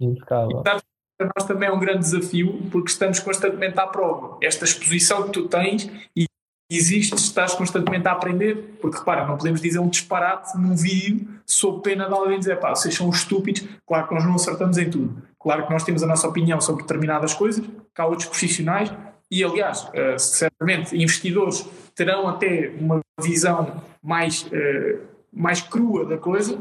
[0.00, 4.38] Impecável, Para nós também é um grande desafio porque estamos constantemente à prova.
[4.42, 6.26] Esta exposição que tu tens e
[6.70, 11.82] existe, estás constantemente a aprender, porque repara, não podemos dizer um disparate num vídeo sob
[11.82, 15.22] pena de alguém dizer pá, vocês são estúpidos, claro que nós não acertamos em tudo,
[15.38, 18.92] claro que nós temos a nossa opinião sobre determinadas coisas, que há outros profissionais,
[19.30, 25.00] e aliás, uh, certamente investidores terão até uma visão mais, uh,
[25.32, 26.56] mais crua da coisa,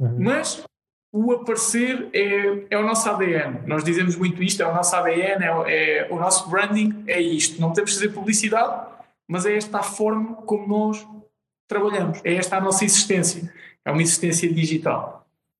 [0.00, 0.16] uhum.
[0.18, 0.64] mas
[1.12, 3.66] o aparecer é, é o nosso ADN.
[3.66, 7.60] Nós dizemos muito isto, é o nosso ADN, é, é o nosso branding, é isto.
[7.60, 8.86] Não podemos fazer publicidade,
[9.26, 11.06] mas é esta a forma como nós
[11.68, 13.52] trabalhamos, é esta a nossa existência,
[13.84, 15.17] é uma existência digital.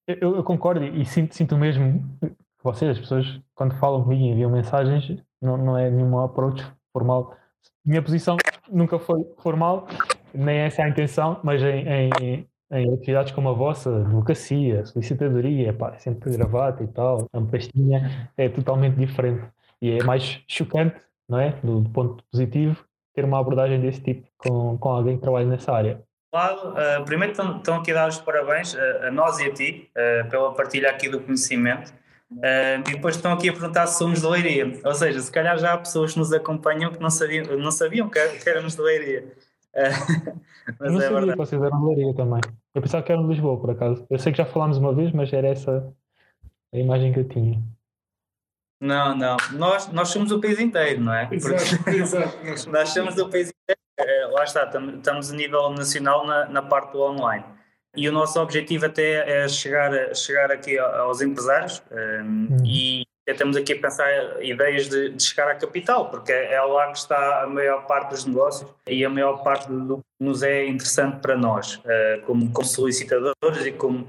[0.08, 4.28] Eu, eu concordo e sinto, sinto mesmo que vocês, as pessoas, quando falam comigo e
[4.30, 7.36] enviam mensagens, não, não é nenhuma approach formal.
[7.84, 8.38] Minha posição
[8.70, 9.86] nunca foi formal,
[10.32, 15.74] nem essa é a intenção, mas em, em, em atividades como a vossa, advocacia, solicitadoria,
[15.74, 19.46] pá, é sempre gravata e tal, a pastinha é totalmente diferente
[19.82, 20.98] e é mais chocante,
[21.28, 21.52] não é?
[21.62, 22.82] Do, do ponto positivo,
[23.14, 26.02] ter uma abordagem desse tipo com, com alguém que trabalha nessa área?
[26.30, 29.90] Claro, uh, primeiro estão, aqui a dar os parabéns uh, a nós e a ti
[29.92, 31.92] uh, pela partilha aqui do conhecimento
[32.86, 35.72] e depois estão aqui a perguntar se somos de Leiria, ou seja, se calhar já
[35.72, 39.32] há pessoas que nos acompanham que não sabiam, não sabiam que, que éramos de Leiria.
[40.78, 41.30] mas eu não é sabia verdade.
[41.30, 42.40] que vocês eram de Leiria também.
[42.74, 44.06] Eu pensava que eram de Lisboa, por acaso.
[44.10, 45.90] Eu sei que já falámos uma vez, mas era essa
[46.74, 47.62] a imagem que eu tinha.
[48.78, 49.38] Não, não.
[49.52, 51.28] Nós, nós somos o país inteiro, não é?
[51.32, 52.38] Exato, exato.
[52.70, 53.80] nós somos o país inteiro.
[53.98, 57.44] É, lá está, estamos a nível nacional na, na parte do online.
[57.96, 62.64] E o nosso objetivo até é chegar, chegar aqui aos empresários um, uhum.
[62.64, 66.98] e estamos aqui a pensar ideias de, de, chegar à capital, porque é lá que
[66.98, 71.20] está a maior parte dos negócios e a maior parte do que nos é interessante
[71.20, 74.08] para nós, uh, como, como solicitadores e como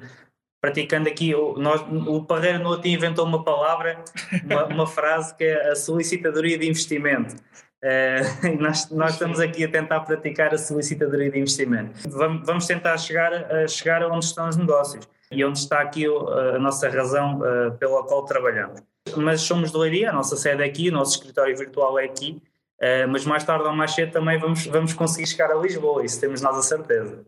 [0.61, 4.03] praticando aqui, o, nós, o Parreira no inventou uma palavra,
[4.45, 7.35] uma, uma, frase que é a solicitadoria de investimento.
[7.83, 11.91] Uh, nós, nós estamos aqui a tentar praticar a solicitadoria de investimento.
[12.09, 16.05] Vamos, vamos tentar chegar a, chegar a onde estão os negócios e onde está aqui
[16.05, 18.81] a nossa razão uh, pela qual trabalhamos.
[19.15, 22.41] Mas somos de Leiria, a nossa sede é aqui, o nosso escritório virtual é aqui,
[22.81, 26.19] uh, mas mais tarde ou mais cedo também vamos, vamos conseguir chegar a Lisboa, isso
[26.19, 27.25] temos nós a certeza.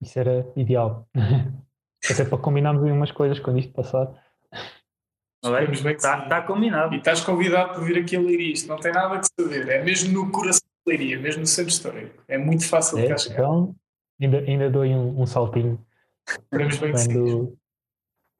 [0.00, 1.06] Isso era ideal.
[2.10, 4.12] Até para combinarmos umas coisas quando isto passar.
[5.42, 6.94] Está tá combinado.
[6.94, 8.52] E estás convidado para vir aqui a Leiria.
[8.52, 9.68] Isto não tem nada que saber.
[9.68, 12.22] É mesmo no coração de Leiria, mesmo no centro histórico.
[12.28, 13.34] É muito fácil é, de cá chegar.
[13.38, 13.74] Então,
[14.20, 15.84] ainda, ainda dou um, um saltinho.
[16.28, 17.58] Esperemos bem quando,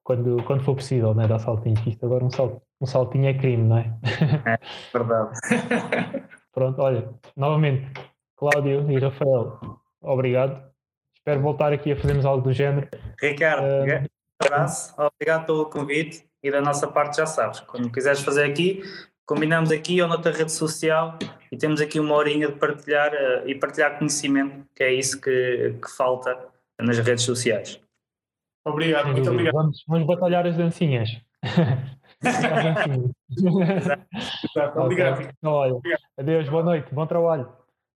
[0.05, 1.76] quando, quando for possível, né, dar saltinho.
[1.86, 3.92] Isto agora um, sal, um saltinho é crime, não é?
[4.46, 4.59] É,
[4.92, 5.38] verdade.
[6.53, 7.90] Pronto, olha, novamente,
[8.36, 9.59] Cláudio e Rafael,
[10.03, 10.72] obrigado
[11.22, 12.88] Espero voltar aqui a fazermos algo do género.
[13.20, 18.20] Ricardo, uh, um abraço, obrigado pelo convite e da nossa parte já sabes, quando quiseres
[18.20, 18.82] fazer aqui,
[19.24, 21.18] combinamos aqui ou noutra rede social
[21.51, 25.76] e temos aqui uma horinha de partilhar uh, e partilhar conhecimento, que é isso que,
[25.82, 26.36] que falta
[26.80, 27.80] nas redes sociais.
[28.64, 29.55] Obrigado, muito obrigado.
[29.55, 31.11] Vamos, vamos batalhar as dancinhas.
[32.22, 33.11] Exato.
[34.80, 35.14] Obrigado.
[35.14, 35.30] Okay.
[35.38, 35.74] Então, olha,
[36.16, 37.49] adeus, boa noite, bom trabalho.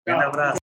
[0.09, 0.59] Um abraço.